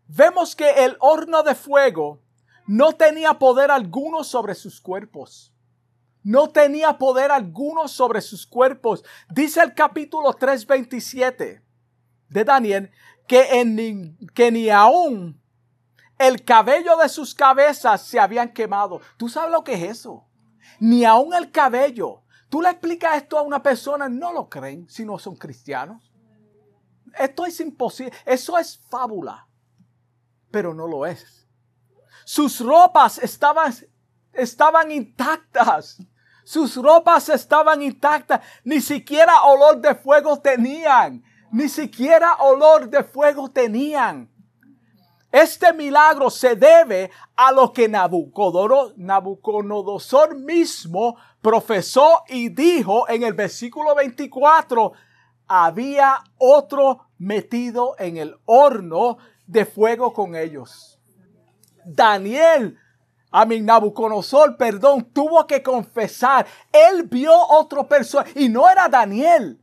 vemos 0.07 0.55
que 0.55 0.71
el 0.85 0.97
horno 0.99 1.43
de 1.43 1.53
fuego 1.53 2.19
no 2.71 2.93
tenía 2.93 3.37
poder 3.37 3.69
alguno 3.69 4.23
sobre 4.23 4.55
sus 4.55 4.79
cuerpos. 4.79 5.53
No 6.23 6.51
tenía 6.51 6.97
poder 6.97 7.29
alguno 7.29 7.89
sobre 7.89 8.21
sus 8.21 8.47
cuerpos. 8.47 9.03
Dice 9.29 9.61
el 9.61 9.73
capítulo 9.73 10.31
3:27 10.31 11.61
de 12.29 12.43
Daniel 12.45 12.91
que, 13.27 13.59
en, 13.59 14.17
que 14.33 14.53
ni 14.53 14.69
aún 14.69 15.41
el 16.17 16.45
cabello 16.45 16.95
de 16.95 17.09
sus 17.09 17.35
cabezas 17.35 18.03
se 18.03 18.21
habían 18.21 18.53
quemado. 18.53 19.01
¿Tú 19.17 19.27
sabes 19.27 19.51
lo 19.51 19.65
que 19.65 19.73
es 19.73 19.99
eso? 19.99 20.25
Ni 20.79 21.03
aún 21.03 21.33
el 21.33 21.51
cabello. 21.51 22.23
Tú 22.47 22.61
le 22.61 22.69
explicas 22.69 23.17
esto 23.17 23.37
a 23.37 23.41
una 23.41 23.61
persona, 23.61 24.07
no 24.07 24.31
lo 24.31 24.47
creen 24.47 24.87
si 24.87 25.03
no 25.03 25.19
son 25.19 25.35
cristianos. 25.35 26.09
Esto 27.19 27.45
es 27.45 27.59
imposible. 27.59 28.13
Eso 28.25 28.57
es 28.57 28.79
fábula. 28.89 29.45
Pero 30.51 30.73
no 30.73 30.87
lo 30.87 31.05
es. 31.05 31.40
Sus 32.33 32.61
ropas 32.61 33.17
estaban, 33.17 33.73
intactas. 34.89 35.97
Sus 36.45 36.77
ropas 36.77 37.27
estaban 37.27 37.81
intactas. 37.81 38.39
Ni 38.63 38.79
siquiera 38.79 39.43
olor 39.43 39.81
de 39.81 39.93
fuego 39.95 40.39
tenían 40.39 41.21
ni 41.51 41.67
siquiera 41.67 42.35
olor 42.35 42.89
de 42.89 43.03
fuego 43.03 43.51
tenían. 43.51 44.31
Este 45.29 45.73
milagro 45.73 46.29
se 46.29 46.55
debe 46.55 47.11
a 47.35 47.51
lo 47.51 47.73
que 47.73 47.89
Nabucodonosor 47.89 50.37
mismo 50.37 51.17
profesó 51.41 52.23
y 52.29 52.47
dijo 52.47 53.09
en 53.09 53.23
el 53.23 53.33
versículo 53.33 53.93
24, 53.93 54.93
había 55.47 56.23
otro 56.37 57.07
metido 57.17 57.97
en 57.99 58.15
el 58.15 58.37
horno 58.45 59.17
de 59.45 59.65
fuego 59.65 60.13
con 60.13 60.37
ellos. 60.37 61.00
Daniel, 61.85 62.77
a 63.31 63.45
mi 63.45 63.61
Nabucodonosor, 63.61 64.57
perdón, 64.57 65.09
tuvo 65.13 65.45
que 65.47 65.63
confesar, 65.63 66.45
él 66.71 67.03
vio 67.03 67.33
otro 67.33 67.87
persona 67.87 68.25
y 68.35 68.49
no 68.49 68.69
era 68.69 68.87
Daniel 68.89 69.61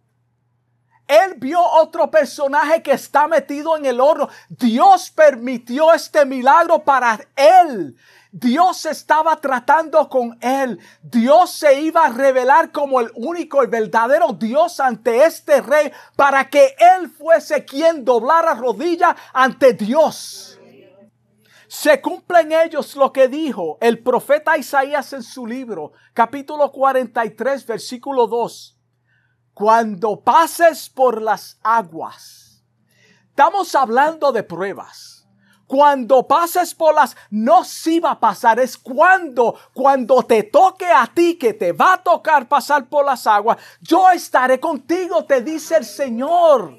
él 1.08 1.36
vio 1.38 1.60
otro 1.60 2.10
personaje 2.10 2.82
que 2.82 2.92
está 2.92 3.26
metido 3.26 3.76
en 3.76 3.86
el 3.86 3.98
horno. 3.98 4.28
Dios 4.50 5.10
permitió 5.10 5.92
este 5.94 6.26
milagro 6.26 6.84
para 6.84 7.18
él. 7.34 7.96
Dios 8.30 8.84
estaba 8.84 9.34
tratando 9.36 10.06
con 10.10 10.38
él. 10.42 10.78
Dios 11.02 11.50
se 11.50 11.80
iba 11.80 12.04
a 12.04 12.10
revelar 12.10 12.70
como 12.72 13.00
el 13.00 13.10
único 13.14 13.64
y 13.64 13.66
verdadero 13.68 14.34
Dios 14.34 14.80
ante 14.80 15.24
este 15.24 15.62
rey 15.62 15.90
para 16.14 16.50
que 16.50 16.76
él 16.78 17.08
fuese 17.08 17.64
quien 17.64 18.04
doblara 18.04 18.54
rodilla 18.54 19.16
ante 19.32 19.72
Dios. 19.72 20.57
Se 21.68 22.00
cumple 22.00 22.40
en 22.40 22.52
ellos 22.52 22.96
lo 22.96 23.12
que 23.12 23.28
dijo 23.28 23.78
el 23.80 24.02
profeta 24.02 24.58
Isaías 24.58 25.12
en 25.12 25.22
su 25.22 25.46
libro, 25.46 25.92
capítulo 26.14 26.72
43, 26.72 27.66
versículo 27.66 28.26
2 28.26 28.78
cuando 29.58 30.20
pases 30.20 30.88
por 30.88 31.20
las 31.20 31.58
aguas. 31.64 32.62
Estamos 33.30 33.74
hablando 33.74 34.30
de 34.30 34.44
pruebas. 34.44 35.26
Cuando 35.66 36.28
pases 36.28 36.72
por 36.76 36.94
las, 36.94 37.16
no 37.30 37.64
si 37.64 37.98
va 37.98 38.12
a 38.12 38.20
pasar, 38.20 38.60
es 38.60 38.78
cuando, 38.78 39.56
cuando 39.74 40.22
te 40.22 40.44
toque 40.44 40.86
a 40.86 41.08
ti 41.12 41.36
que 41.36 41.54
te 41.54 41.72
va 41.72 41.94
a 41.94 42.02
tocar 42.04 42.48
pasar 42.48 42.88
por 42.88 43.04
las 43.04 43.26
aguas, 43.26 43.58
yo 43.80 44.08
estaré 44.10 44.60
contigo, 44.60 45.24
te 45.24 45.40
dice 45.40 45.78
el 45.78 45.84
Señor. 45.84 46.78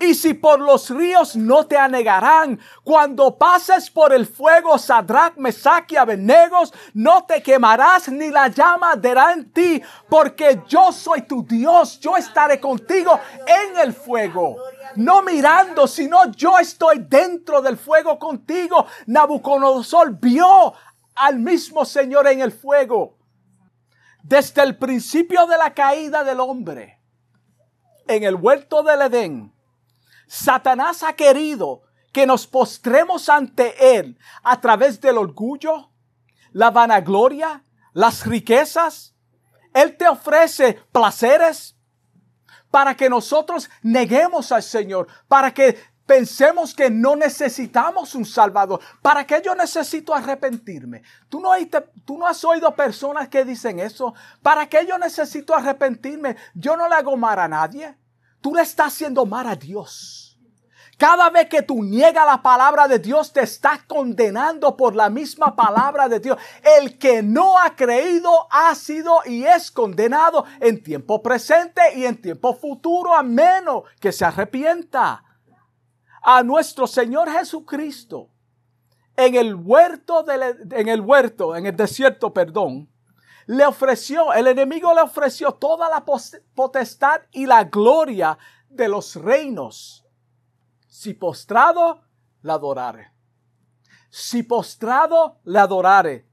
Y 0.00 0.14
si 0.14 0.34
por 0.34 0.60
los 0.60 0.90
ríos 0.90 1.36
no 1.36 1.66
te 1.66 1.76
anegarán, 1.76 2.58
cuando 2.84 3.36
pases 3.36 3.90
por 3.90 4.12
el 4.12 4.26
fuego, 4.26 4.78
Sadrach, 4.78 5.36
Mesach 5.36 5.90
y 5.92 5.96
Abednego, 5.96 6.62
no 6.94 7.24
te 7.24 7.42
quemarás 7.42 8.08
ni 8.08 8.30
la 8.30 8.48
llama 8.48 8.96
dará 8.96 9.32
en 9.32 9.52
ti, 9.52 9.82
porque 10.08 10.62
yo 10.66 10.92
soy 10.92 11.22
tu 11.22 11.44
Dios, 11.44 11.98
yo 12.00 12.16
estaré 12.16 12.60
contigo 12.60 13.18
en 13.46 13.78
el 13.78 13.92
fuego. 13.92 14.56
No 14.96 15.22
mirando, 15.22 15.86
sino 15.86 16.30
yo 16.32 16.58
estoy 16.58 16.98
dentro 17.08 17.60
del 17.60 17.76
fuego 17.76 18.18
contigo. 18.18 18.86
Nabucodonosor 19.06 20.18
vio 20.18 20.72
al 21.14 21.38
mismo 21.38 21.84
Señor 21.84 22.26
en 22.28 22.40
el 22.40 22.52
fuego. 22.52 23.16
Desde 24.22 24.62
el 24.62 24.76
principio 24.76 25.46
de 25.46 25.56
la 25.56 25.74
caída 25.74 26.24
del 26.24 26.40
hombre, 26.40 27.00
en 28.06 28.24
el 28.24 28.34
huerto 28.34 28.82
del 28.82 29.02
Edén, 29.02 29.52
Satanás 30.28 31.02
ha 31.02 31.14
querido 31.14 31.82
que 32.12 32.26
nos 32.26 32.46
postremos 32.46 33.28
ante 33.28 33.98
Él 33.98 34.18
a 34.42 34.60
través 34.60 35.00
del 35.00 35.18
orgullo, 35.18 35.90
la 36.52 36.70
vanagloria, 36.70 37.64
las 37.92 38.26
riquezas. 38.26 39.14
Él 39.74 39.96
te 39.96 40.06
ofrece 40.06 40.74
placeres 40.92 41.76
para 42.70 42.94
que 42.94 43.08
nosotros 43.08 43.70
neguemos 43.82 44.52
al 44.52 44.62
Señor, 44.62 45.08
para 45.26 45.52
que 45.52 45.78
pensemos 46.06 46.74
que 46.74 46.90
no 46.90 47.16
necesitamos 47.16 48.14
un 48.14 48.24
Salvador. 48.24 48.80
¿Para 49.02 49.26
qué 49.26 49.42
yo 49.44 49.54
necesito 49.54 50.14
arrepentirme? 50.14 51.02
¿Tú 51.28 51.40
no, 51.40 51.50
¿Tú 52.04 52.18
no 52.18 52.26
has 52.26 52.42
oído 52.44 52.74
personas 52.74 53.28
que 53.28 53.44
dicen 53.44 53.78
eso? 53.78 54.14
¿Para 54.42 54.68
qué 54.68 54.86
yo 54.86 54.98
necesito 54.98 55.54
arrepentirme? 55.54 56.36
Yo 56.54 56.76
no 56.76 56.88
le 56.88 56.94
hago 56.94 57.16
mal 57.16 57.38
a 57.38 57.48
nadie. 57.48 57.96
Tú 58.40 58.54
le 58.54 58.62
estás 58.62 58.88
haciendo 58.88 59.26
mal 59.26 59.46
a 59.46 59.56
Dios. 59.56 60.27
Cada 60.98 61.30
vez 61.30 61.48
que 61.48 61.62
tú 61.62 61.84
niegas 61.84 62.26
la 62.26 62.42
palabra 62.42 62.88
de 62.88 62.98
Dios, 62.98 63.32
te 63.32 63.42
estás 63.42 63.84
condenando 63.84 64.76
por 64.76 64.96
la 64.96 65.08
misma 65.08 65.54
palabra 65.54 66.08
de 66.08 66.18
Dios. 66.18 66.36
El 66.76 66.98
que 66.98 67.22
no 67.22 67.56
ha 67.56 67.76
creído 67.76 68.48
ha 68.50 68.74
sido 68.74 69.20
y 69.24 69.44
es 69.44 69.70
condenado 69.70 70.44
en 70.58 70.82
tiempo 70.82 71.22
presente 71.22 71.80
y 71.94 72.04
en 72.04 72.20
tiempo 72.20 72.52
futuro, 72.52 73.14
a 73.14 73.22
menos 73.22 73.84
que 74.00 74.10
se 74.10 74.24
arrepienta. 74.24 75.22
A 76.20 76.42
nuestro 76.42 76.88
Señor 76.88 77.30
Jesucristo, 77.30 78.30
en 79.16 79.36
el 79.36 79.54
huerto, 79.54 80.24
en 80.28 80.88
el 80.88 81.00
huerto, 81.00 81.54
en 81.54 81.66
el 81.66 81.76
desierto, 81.76 82.34
perdón, 82.34 82.90
le 83.46 83.64
ofreció, 83.64 84.32
el 84.32 84.48
enemigo 84.48 84.92
le 84.92 85.02
ofreció 85.02 85.52
toda 85.52 85.88
la 85.88 86.04
potestad 86.56 87.20
y 87.30 87.46
la 87.46 87.62
gloria 87.62 88.36
de 88.68 88.88
los 88.88 89.14
reinos 89.14 90.04
si 90.98 91.14
postrado, 91.14 92.00
la 92.42 92.54
adorare. 92.54 93.12
Si 94.10 94.42
postrado, 94.42 95.38
le 95.44 95.60
adorare. 95.60 96.28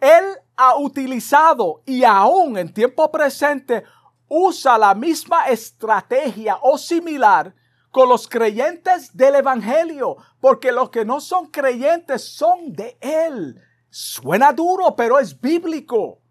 Él 0.00 0.24
ha 0.56 0.76
utilizado 0.76 1.82
y 1.84 2.02
aún 2.02 2.56
en 2.56 2.72
tiempo 2.72 3.12
presente 3.12 3.84
usa 4.26 4.78
la 4.78 4.94
misma 4.94 5.48
estrategia 5.48 6.60
o 6.62 6.78
similar 6.78 7.54
con 7.90 8.08
los 8.08 8.26
creyentes 8.26 9.14
del 9.14 9.34
Evangelio, 9.34 10.16
porque 10.40 10.72
los 10.72 10.88
que 10.88 11.04
no 11.04 11.20
son 11.20 11.50
creyentes 11.50 12.24
son 12.24 12.72
de 12.72 12.96
Él. 13.02 13.60
Suena 13.90 14.54
duro, 14.54 14.96
pero 14.96 15.18
es 15.18 15.38
bíblico. 15.38 16.22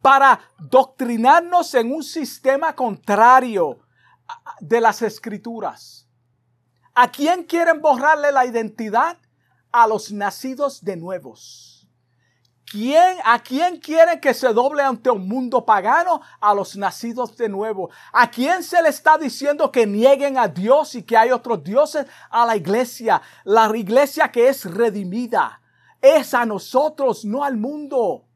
Para 0.00 0.38
doctrinarnos 0.60 1.74
en 1.74 1.92
un 1.92 2.04
sistema 2.04 2.72
contrario 2.76 3.80
de 4.60 4.80
las 4.80 5.02
escrituras. 5.02 6.07
¿A 7.00 7.12
quién 7.12 7.44
quieren 7.44 7.80
borrarle 7.80 8.32
la 8.32 8.44
identidad? 8.44 9.18
A 9.70 9.86
los 9.86 10.10
nacidos 10.10 10.82
de 10.82 10.96
nuevos. 10.96 11.88
¿Quién, 12.68 13.18
¿A 13.24 13.38
quién 13.38 13.78
quieren 13.78 14.18
que 14.18 14.34
se 14.34 14.52
doble 14.52 14.82
ante 14.82 15.08
un 15.08 15.28
mundo 15.28 15.64
pagano? 15.64 16.20
A 16.40 16.52
los 16.54 16.76
nacidos 16.76 17.36
de 17.36 17.48
nuevo. 17.48 17.90
¿A 18.12 18.28
quién 18.28 18.64
se 18.64 18.82
le 18.82 18.88
está 18.88 19.16
diciendo 19.16 19.70
que 19.70 19.86
nieguen 19.86 20.38
a 20.38 20.48
Dios 20.48 20.96
y 20.96 21.04
que 21.04 21.16
hay 21.16 21.30
otros 21.30 21.62
dioses? 21.62 22.04
A 22.30 22.44
la 22.44 22.56
iglesia. 22.56 23.22
La 23.44 23.70
iglesia 23.76 24.32
que 24.32 24.48
es 24.48 24.64
redimida. 24.64 25.62
Es 26.02 26.34
a 26.34 26.44
nosotros, 26.44 27.24
no 27.24 27.44
al 27.44 27.56
mundo. 27.56 28.26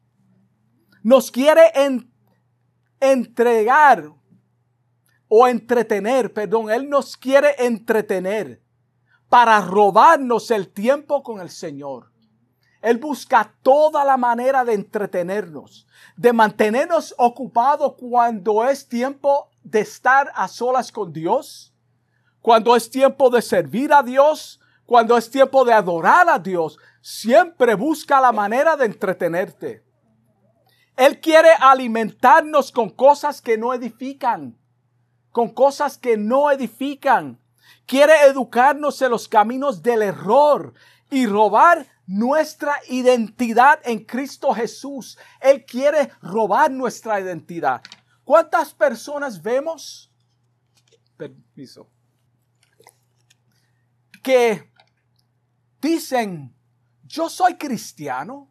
Nos 1.03 1.33
quiere 1.33 1.73
entregar 3.01 4.13
o 5.35 5.47
entretener, 5.49 6.31
perdón, 6.31 6.71
Él 6.71 6.91
nos 6.91 7.17
quiere 7.17 7.55
entretener 7.57 8.61
para 9.31 9.63
robarnos 9.63 10.51
el 10.51 10.69
tiempo 10.69 11.23
con 11.23 11.41
el 11.41 11.49
Señor. 11.49 12.13
Él 12.83 12.99
busca 12.99 13.55
toda 13.63 14.05
la 14.05 14.19
manera 14.19 14.63
de 14.63 14.75
entretenernos, 14.75 15.87
de 16.19 16.35
mantenernos 16.35 17.15
ocupados 17.17 17.95
cuando 17.99 18.63
es 18.69 18.87
tiempo 18.87 19.49
de 19.65 19.81
estar 19.81 20.31
a 20.35 20.49
solas 20.49 20.93
con 20.93 21.15
Dios, 21.15 21.73
cuando 22.43 22.77
es 22.77 22.91
tiempo 22.91 23.31
de 23.31 23.41
servir 23.41 23.91
a 23.95 24.03
Dios, 24.03 24.61
cuando 24.85 25.17
es 25.17 25.31
tiempo 25.31 25.65
de 25.65 25.73
adorar 25.73 26.29
a 26.29 26.39
Dios. 26.39 26.79
Siempre 27.01 27.75
busca 27.75 28.21
la 28.21 28.33
manera 28.33 28.77
de 28.77 28.85
entretenerte. 28.85 29.83
Él 30.95 31.21
quiere 31.21 31.49
alimentarnos 31.59 32.71
con 32.71 32.91
cosas 32.91 33.41
que 33.41 33.57
no 33.57 33.73
edifican 33.73 34.59
con 35.33 35.51
cosas 35.51 35.99
que 35.99 36.17
no 36.17 36.51
edifican. 36.51 37.41
Quiere 37.87 38.27
educarnos 38.27 39.01
en 39.03 39.11
los 39.11 39.27
caminos 39.27 39.83
del 39.83 40.03
error 40.03 40.75
y 41.11 41.27
robar 41.27 41.87
nuestra 42.07 42.79
identidad 42.89 43.81
en 43.85 44.05
Cristo 44.05 44.53
Jesús. 44.55 45.19
Él 45.41 45.65
quiere 45.65 46.11
robar 46.21 46.71
nuestra 46.71 47.21
identidad. 47.21 47.83
¿Cuántas 48.25 48.73
personas 48.73 49.43
vemos? 49.43 50.13
Permiso. 51.17 51.89
Que 54.23 54.71
dicen, 55.81 56.55
yo 57.03 57.29
soy 57.29 57.57
cristiano, 57.57 58.49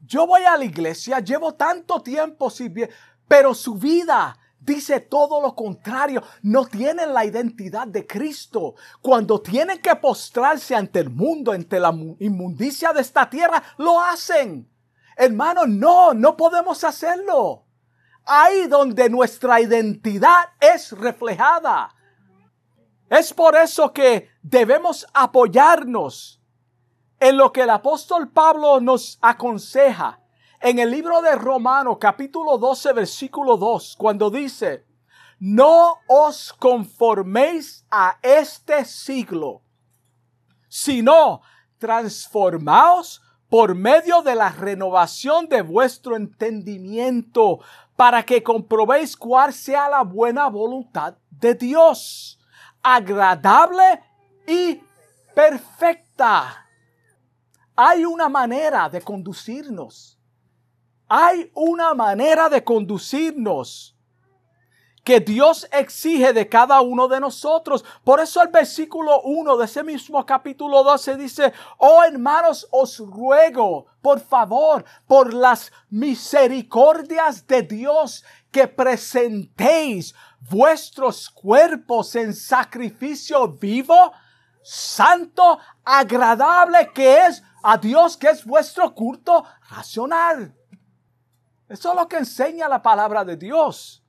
yo 0.00 0.26
voy 0.26 0.42
a 0.42 0.56
la 0.56 0.64
iglesia, 0.64 1.20
llevo 1.20 1.54
tanto 1.54 2.02
tiempo 2.02 2.50
sirviendo, 2.50 2.92
pero 3.28 3.54
su 3.54 3.76
vida 3.76 4.36
dice 4.64 5.00
todo 5.00 5.40
lo 5.40 5.54
contrario. 5.54 6.22
No 6.42 6.66
tienen 6.66 7.12
la 7.12 7.24
identidad 7.24 7.86
de 7.86 8.06
Cristo. 8.06 8.74
Cuando 9.00 9.40
tienen 9.40 9.80
que 9.80 9.94
postrarse 9.96 10.74
ante 10.74 11.00
el 11.00 11.10
mundo, 11.10 11.52
ante 11.52 11.80
la 11.80 11.92
inmundicia 12.18 12.92
de 12.92 13.00
esta 13.00 13.28
tierra, 13.28 13.62
lo 13.78 14.00
hacen. 14.00 14.68
Hermano, 15.16 15.66
no, 15.66 16.14
no 16.14 16.36
podemos 16.36 16.82
hacerlo. 16.84 17.64
Ahí 18.24 18.66
donde 18.68 19.10
nuestra 19.10 19.60
identidad 19.60 20.44
es 20.60 20.92
reflejada. 20.92 21.94
Es 23.10 23.34
por 23.34 23.56
eso 23.56 23.92
que 23.92 24.30
debemos 24.42 25.06
apoyarnos 25.12 26.40
en 27.20 27.36
lo 27.36 27.52
que 27.52 27.62
el 27.62 27.70
apóstol 27.70 28.30
Pablo 28.30 28.80
nos 28.80 29.18
aconseja 29.20 30.21
en 30.62 30.78
el 30.78 30.92
libro 30.92 31.20
de 31.22 31.34
Romanos 31.34 31.96
capítulo 32.00 32.56
12 32.56 32.92
versículo 32.92 33.56
2 33.56 33.96
cuando 33.98 34.30
dice, 34.30 34.86
no 35.40 35.96
os 36.06 36.52
conforméis 36.52 37.84
a 37.90 38.16
este 38.22 38.84
siglo, 38.84 39.62
sino 40.68 41.42
transformaos 41.78 43.20
por 43.48 43.74
medio 43.74 44.22
de 44.22 44.36
la 44.36 44.50
renovación 44.50 45.48
de 45.48 45.62
vuestro 45.62 46.14
entendimiento, 46.16 47.58
para 47.96 48.22
que 48.22 48.42
comprobéis 48.42 49.16
cuál 49.16 49.52
sea 49.52 49.88
la 49.88 50.02
buena 50.02 50.48
voluntad 50.48 51.16
de 51.28 51.54
Dios, 51.54 52.38
agradable 52.82 54.00
y 54.46 54.80
perfecta. 55.34 56.66
Hay 57.74 58.04
una 58.04 58.28
manera 58.28 58.88
de 58.88 59.02
conducirnos 59.02 60.21
hay 61.14 61.50
una 61.52 61.92
manera 61.92 62.48
de 62.48 62.64
conducirnos 62.64 63.94
que 65.04 65.20
Dios 65.20 65.68
exige 65.70 66.32
de 66.32 66.48
cada 66.48 66.80
uno 66.80 67.06
de 67.06 67.20
nosotros. 67.20 67.84
Por 68.02 68.18
eso 68.18 68.40
el 68.40 68.48
versículo 68.48 69.20
1 69.20 69.58
de 69.58 69.66
ese 69.66 69.84
mismo 69.84 70.24
capítulo 70.24 70.82
12 70.82 71.18
dice, 71.18 71.52
oh 71.76 72.02
hermanos, 72.02 72.66
os 72.70 72.98
ruego, 72.98 73.88
por 74.00 74.20
favor, 74.20 74.86
por 75.06 75.34
las 75.34 75.70
misericordias 75.90 77.46
de 77.46 77.60
Dios, 77.60 78.24
que 78.50 78.66
presentéis 78.66 80.14
vuestros 80.40 81.28
cuerpos 81.28 82.16
en 82.16 82.32
sacrificio 82.32 83.48
vivo, 83.48 84.14
santo, 84.62 85.58
agradable, 85.84 86.90
que 86.94 87.26
es 87.26 87.42
a 87.62 87.76
Dios, 87.76 88.16
que 88.16 88.30
es 88.30 88.46
vuestro 88.46 88.94
culto 88.94 89.44
racional. 89.68 90.56
Eso 91.72 91.88
es 91.92 91.96
lo 91.96 92.06
que 92.06 92.18
enseña 92.18 92.68
la 92.68 92.82
palabra 92.82 93.24
de 93.24 93.34
Dios. 93.34 94.04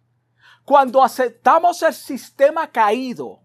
Cuando 0.65 1.01
aceptamos 1.01 1.81
el 1.81 1.93
sistema 1.93 2.69
caído, 2.69 3.39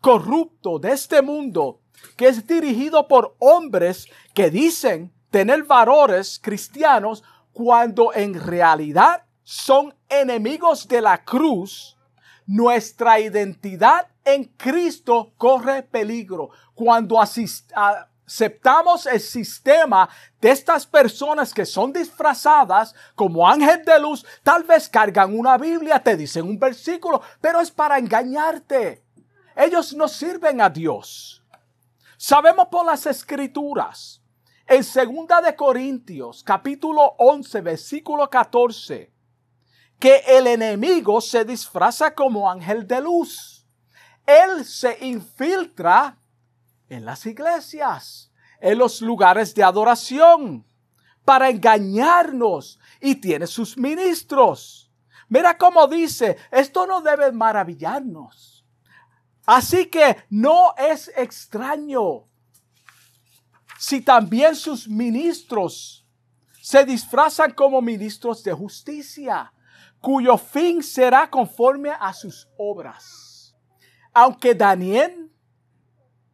corrupto 0.00 0.78
de 0.78 0.92
este 0.92 1.20
mundo, 1.20 1.82
que 2.16 2.28
es 2.28 2.46
dirigido 2.46 3.06
por 3.06 3.36
hombres 3.40 4.06
que 4.32 4.48
dicen 4.48 5.12
tener 5.28 5.64
valores 5.64 6.40
cristianos, 6.42 7.22
cuando 7.52 8.14
en 8.14 8.40
realidad 8.40 9.26
son 9.42 9.94
enemigos 10.08 10.88
de 10.88 11.02
la 11.02 11.22
cruz, 11.22 11.98
nuestra 12.46 13.20
identidad 13.20 14.08
en 14.24 14.44
Cristo 14.44 15.34
corre 15.36 15.82
peligro. 15.82 16.48
Cuando 16.74 17.20
asistamos 17.20 18.11
aceptamos 18.32 19.04
el 19.04 19.20
sistema 19.20 20.08
de 20.40 20.50
estas 20.50 20.86
personas 20.86 21.52
que 21.52 21.66
son 21.66 21.92
disfrazadas 21.92 22.94
como 23.14 23.46
ángel 23.46 23.84
de 23.84 24.00
luz, 24.00 24.24
tal 24.42 24.64
vez 24.64 24.88
cargan 24.88 25.38
una 25.38 25.58
Biblia, 25.58 26.02
te 26.02 26.16
dicen 26.16 26.46
un 26.46 26.58
versículo, 26.58 27.20
pero 27.42 27.60
es 27.60 27.70
para 27.70 27.98
engañarte. 27.98 29.04
Ellos 29.54 29.92
no 29.92 30.08
sirven 30.08 30.62
a 30.62 30.70
Dios. 30.70 31.44
Sabemos 32.16 32.68
por 32.68 32.86
las 32.86 33.04
escrituras, 33.04 34.22
en 34.66 34.82
segunda 34.82 35.42
de 35.42 35.54
Corintios, 35.54 36.42
capítulo 36.42 37.14
11, 37.18 37.60
versículo 37.60 38.30
14, 38.30 39.12
que 39.98 40.22
el 40.26 40.46
enemigo 40.46 41.20
se 41.20 41.44
disfraza 41.44 42.14
como 42.14 42.50
ángel 42.50 42.86
de 42.86 43.02
luz. 43.02 43.66
Él 44.24 44.64
se 44.64 45.04
infiltra 45.04 46.16
en 46.92 47.04
las 47.04 47.24
iglesias, 47.26 48.30
en 48.60 48.78
los 48.78 49.00
lugares 49.00 49.54
de 49.54 49.62
adoración, 49.62 50.66
para 51.24 51.48
engañarnos 51.48 52.78
y 53.00 53.14
tiene 53.14 53.46
sus 53.46 53.76
ministros. 53.76 54.90
Mira 55.28 55.56
cómo 55.56 55.86
dice, 55.86 56.36
esto 56.50 56.86
no 56.86 57.00
debe 57.00 57.32
maravillarnos. 57.32 58.64
Así 59.46 59.86
que 59.86 60.16
no 60.30 60.74
es 60.76 61.10
extraño 61.16 62.28
si 63.78 64.00
también 64.00 64.54
sus 64.54 64.88
ministros 64.88 66.06
se 66.60 66.84
disfrazan 66.84 67.52
como 67.52 67.82
ministros 67.82 68.44
de 68.44 68.52
justicia, 68.52 69.52
cuyo 70.00 70.36
fin 70.36 70.82
será 70.82 71.28
conforme 71.28 71.90
a 71.90 72.12
sus 72.12 72.48
obras. 72.56 73.56
Aunque 74.12 74.54
Daniel 74.54 75.21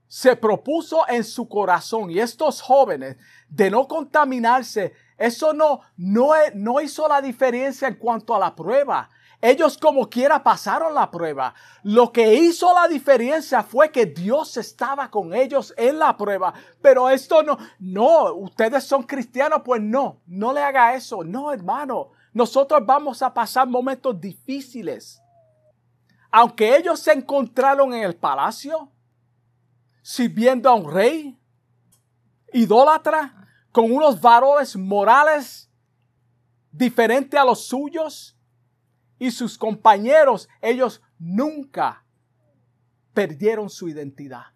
se 0.08 0.34
propuso 0.36 1.06
en 1.08 1.22
su 1.22 1.48
corazón 1.48 2.10
y 2.10 2.18
estos 2.18 2.60
jóvenes 2.60 3.16
de 3.48 3.70
no 3.70 3.86
contaminarse, 3.86 4.94
eso 5.18 5.52
no, 5.52 5.82
no, 5.96 6.30
no 6.54 6.80
hizo 6.80 7.06
la 7.06 7.20
diferencia 7.20 7.86
en 7.88 7.96
cuanto 7.96 8.34
a 8.34 8.38
la 8.38 8.54
prueba. 8.54 9.10
Ellos 9.40 9.78
como 9.78 10.08
quiera 10.08 10.42
pasaron 10.42 10.94
la 10.94 11.10
prueba. 11.10 11.54
Lo 11.84 12.10
que 12.10 12.34
hizo 12.34 12.74
la 12.74 12.88
diferencia 12.88 13.62
fue 13.62 13.92
que 13.92 14.06
Dios 14.06 14.56
estaba 14.56 15.10
con 15.10 15.32
ellos 15.32 15.72
en 15.76 15.98
la 15.98 16.16
prueba. 16.16 16.52
Pero 16.82 17.08
esto 17.08 17.42
no, 17.44 17.56
no, 17.78 18.34
ustedes 18.34 18.82
son 18.82 19.04
cristianos, 19.04 19.62
pues 19.64 19.80
no, 19.80 20.20
no 20.26 20.52
le 20.52 20.60
haga 20.60 20.94
eso. 20.94 21.22
No, 21.22 21.52
hermano, 21.52 22.10
nosotros 22.32 22.84
vamos 22.84 23.22
a 23.22 23.32
pasar 23.32 23.68
momentos 23.68 24.20
difíciles. 24.20 25.22
Aunque 26.32 26.76
ellos 26.76 26.98
se 26.98 27.12
encontraron 27.12 27.94
en 27.94 28.02
el 28.02 28.16
palacio, 28.16 28.90
sirviendo 30.08 30.70
a 30.70 30.74
un 30.74 30.90
rey, 30.90 31.38
idólatra, 32.54 33.46
con 33.70 33.92
unos 33.92 34.18
valores 34.18 34.74
morales 34.74 35.70
diferentes 36.72 37.38
a 37.38 37.44
los 37.44 37.66
suyos, 37.66 38.34
y 39.18 39.30
sus 39.30 39.58
compañeros, 39.58 40.48
ellos 40.62 41.02
nunca 41.18 42.06
perdieron 43.12 43.68
su 43.68 43.86
identidad. 43.86 44.46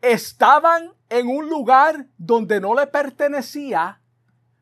Estaban 0.00 0.94
en 1.10 1.28
un 1.28 1.50
lugar 1.50 2.08
donde 2.16 2.58
no 2.58 2.74
le 2.74 2.86
pertenecía, 2.86 4.00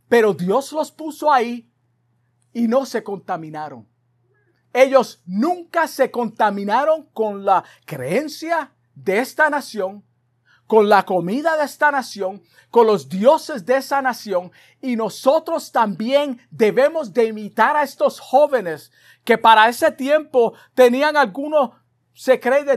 pero 0.09 0.34
Dios 0.34 0.72
los 0.72 0.91
puso 0.91 1.32
ahí 1.32 1.70
y 2.53 2.66
no 2.66 2.87
se 2.87 3.05
contaminaron. 3.05 3.87
Ellos 4.72 5.22
nunca 5.26 5.87
se 5.87 6.11
contaminaron 6.11 7.05
con 7.12 7.45
la 7.45 7.62
creencia 7.84 8.72
de 8.97 9.18
esta 9.20 9.49
nación, 9.49 10.03
con 10.66 10.88
la 10.88 11.05
comida 11.05 11.57
de 11.57 11.64
esta 11.64 11.92
nación, 11.92 12.42
con 12.70 12.88
los 12.88 13.09
dioses 13.09 13.64
de 13.64 13.76
esa 13.76 14.03
nación. 14.03 14.51
Y 14.80 14.97
nosotros 14.97 15.70
también 15.70 16.40
debemos 16.51 17.12
de 17.12 17.26
imitar 17.26 17.76
a 17.76 17.84
estos 17.84 18.18
jóvenes 18.18 18.90
que 19.24 19.38
para 19.38 19.68
ese 19.68 19.92
tiempo 19.92 20.55
tenían 20.74 21.16
algunos, 21.16 21.70
se 22.12 22.40
cree 22.40 22.64
de, 22.64 22.76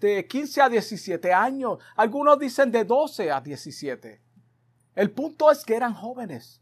de 0.00 0.26
15 0.26 0.62
a 0.62 0.68
17 0.68 1.32
años. 1.32 1.78
Algunos 1.94 2.38
dicen 2.38 2.72
de 2.72 2.84
12 2.84 3.30
a 3.30 3.40
17. 3.40 4.20
El 4.96 5.10
punto 5.12 5.50
es 5.50 5.64
que 5.64 5.76
eran 5.76 5.94
jóvenes 5.94 6.60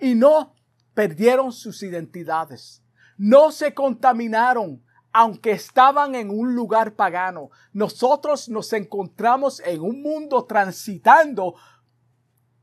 y 0.00 0.14
no 0.14 0.54
perdieron 0.94 1.52
sus 1.52 1.82
identidades. 1.82 2.82
No 3.18 3.52
se 3.52 3.74
contaminaron 3.74 4.82
aunque 5.18 5.52
estaban 5.52 6.14
en 6.14 6.28
un 6.28 6.54
lugar 6.54 6.92
pagano, 6.92 7.48
nosotros 7.72 8.50
nos 8.50 8.70
encontramos 8.74 9.60
en 9.60 9.80
un 9.80 10.02
mundo 10.02 10.44
transitando 10.44 11.54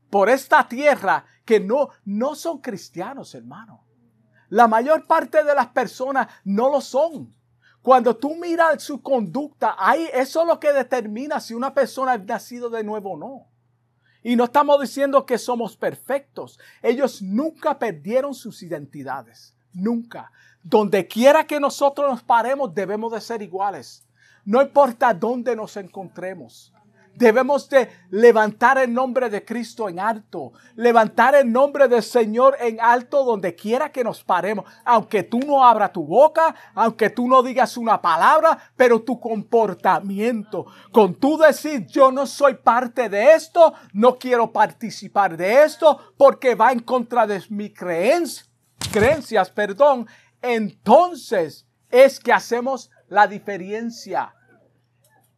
por 0.08 0.28
esta 0.28 0.68
tierra 0.68 1.24
que 1.44 1.58
no, 1.58 1.88
no 2.04 2.36
son 2.36 2.58
cristianos, 2.60 3.34
hermano. 3.34 3.84
La 4.50 4.68
mayor 4.68 5.04
parte 5.08 5.42
de 5.42 5.52
las 5.52 5.66
personas 5.70 6.28
no 6.44 6.70
lo 6.70 6.80
son. 6.80 7.34
Cuando 7.82 8.16
tú 8.16 8.36
miras 8.36 8.84
su 8.84 9.02
conducta, 9.02 9.74
ahí 9.76 10.08
eso 10.12 10.42
es 10.42 10.46
lo 10.46 10.60
que 10.60 10.72
determina 10.72 11.40
si 11.40 11.54
una 11.54 11.74
persona 11.74 12.12
ha 12.12 12.18
nacido 12.18 12.70
de 12.70 12.84
nuevo 12.84 13.14
o 13.14 13.18
no. 13.18 13.48
Y 14.22 14.36
no 14.36 14.44
estamos 14.44 14.80
diciendo 14.80 15.26
que 15.26 15.38
somos 15.38 15.76
perfectos. 15.76 16.60
Ellos 16.82 17.20
nunca 17.20 17.80
perdieron 17.80 18.32
sus 18.32 18.62
identidades. 18.62 19.56
Nunca. 19.72 20.30
Donde 20.64 21.06
quiera 21.06 21.46
que 21.46 21.60
nosotros 21.60 22.10
nos 22.10 22.22
paremos, 22.22 22.74
debemos 22.74 23.12
de 23.12 23.20
ser 23.20 23.42
iguales. 23.42 24.04
No 24.44 24.60
importa 24.60 25.14
dónde 25.14 25.54
nos 25.54 25.76
encontremos. 25.76 26.74
Debemos 27.16 27.68
de 27.68 27.88
levantar 28.10 28.76
el 28.78 28.92
nombre 28.92 29.30
de 29.30 29.44
Cristo 29.44 29.88
en 29.88 30.00
alto, 30.00 30.52
levantar 30.74 31.36
el 31.36 31.52
nombre 31.52 31.86
del 31.86 32.02
Señor 32.02 32.56
en 32.58 32.80
alto 32.80 33.22
donde 33.22 33.54
quiera 33.54 33.92
que 33.92 34.02
nos 34.02 34.24
paremos, 34.24 34.64
aunque 34.84 35.22
tú 35.22 35.38
no 35.38 35.64
abras 35.64 35.92
tu 35.92 36.04
boca, 36.04 36.56
aunque 36.74 37.10
tú 37.10 37.28
no 37.28 37.44
digas 37.44 37.76
una 37.76 38.02
palabra, 38.02 38.58
pero 38.74 39.00
tu 39.00 39.20
comportamiento, 39.20 40.66
con 40.90 41.14
tú 41.14 41.38
decir 41.38 41.86
yo 41.86 42.10
no 42.10 42.26
soy 42.26 42.54
parte 42.54 43.08
de 43.08 43.34
esto, 43.34 43.74
no 43.92 44.18
quiero 44.18 44.50
participar 44.50 45.36
de 45.36 45.62
esto 45.62 46.00
porque 46.16 46.56
va 46.56 46.72
en 46.72 46.80
contra 46.80 47.28
de 47.28 47.40
mis 47.48 47.72
creencias, 47.72 48.50
creencias, 48.90 49.50
perdón, 49.50 50.08
entonces 50.44 51.66
es 51.90 52.20
que 52.20 52.32
hacemos 52.32 52.90
la 53.08 53.26
diferencia. 53.26 54.34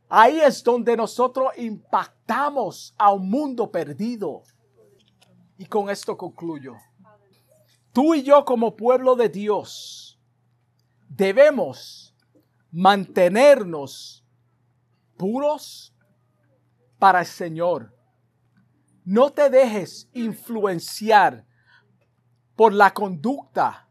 Ahí 0.09 0.41
es 0.41 0.65
donde 0.65 0.97
nosotros 0.97 1.53
impactamos 1.57 2.93
a 2.99 3.13
un 3.13 3.31
mundo 3.31 3.71
perdido. 3.71 4.43
Y 5.59 5.67
con 5.67 5.91
esto 5.91 6.17
concluyo. 6.17 6.75
Tú 7.93 8.15
y 8.15 8.25
yo 8.25 8.45
como 8.45 8.75
pueblo 8.75 9.15
de 9.15 9.29
Dios 9.29 10.21
debemos 11.09 12.15
mantenernos 12.73 14.25
puros 15.17 15.95
para 16.99 17.21
el 17.21 17.27
Señor. 17.27 17.95
No 19.05 19.33
te 19.33 19.51
dejes 19.51 20.11
influenciar 20.13 21.47
por 22.57 22.73
la 22.73 22.93
conducta 22.93 23.86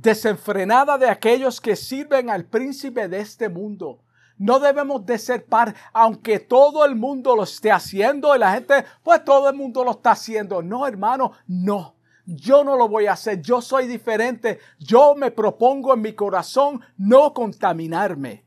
desenfrenada 0.00 0.96
de 0.96 1.08
aquellos 1.08 1.60
que 1.60 1.76
sirven 1.76 2.30
al 2.30 2.44
príncipe 2.44 3.08
de 3.08 3.20
este 3.20 3.48
mundo. 3.48 4.00
No 4.38 4.60
debemos 4.60 5.04
de 5.04 5.18
ser 5.18 5.44
par, 5.44 5.74
aunque 5.92 6.38
todo 6.38 6.84
el 6.84 6.94
mundo 6.94 7.34
lo 7.34 7.42
esté 7.42 7.72
haciendo 7.72 8.34
y 8.34 8.38
la 8.38 8.52
gente, 8.52 8.84
pues 9.02 9.24
todo 9.24 9.48
el 9.48 9.56
mundo 9.56 9.82
lo 9.82 9.90
está 9.90 10.12
haciendo. 10.12 10.62
No, 10.62 10.86
hermano, 10.86 11.32
no. 11.48 11.96
Yo 12.24 12.62
no 12.62 12.76
lo 12.76 12.88
voy 12.88 13.06
a 13.06 13.12
hacer, 13.12 13.42
yo 13.42 13.60
soy 13.60 13.88
diferente. 13.88 14.60
Yo 14.78 15.16
me 15.16 15.32
propongo 15.32 15.92
en 15.94 16.02
mi 16.02 16.12
corazón 16.12 16.80
no 16.96 17.32
contaminarme. 17.34 18.44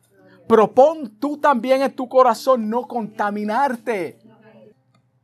Propon 0.47 1.17
tú 1.17 1.37
también 1.37 1.81
en 1.81 1.93
tu 1.93 2.07
corazón 2.07 2.69
no 2.69 2.87
contaminarte. 2.87 4.19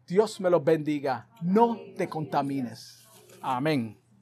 Dios 0.05 0.41
me 0.41 0.49
los 0.49 0.63
bendiga. 0.63 1.28
No 1.41 1.78
te 1.95 2.09
contamines. 2.09 3.05
Amén. 3.41 3.97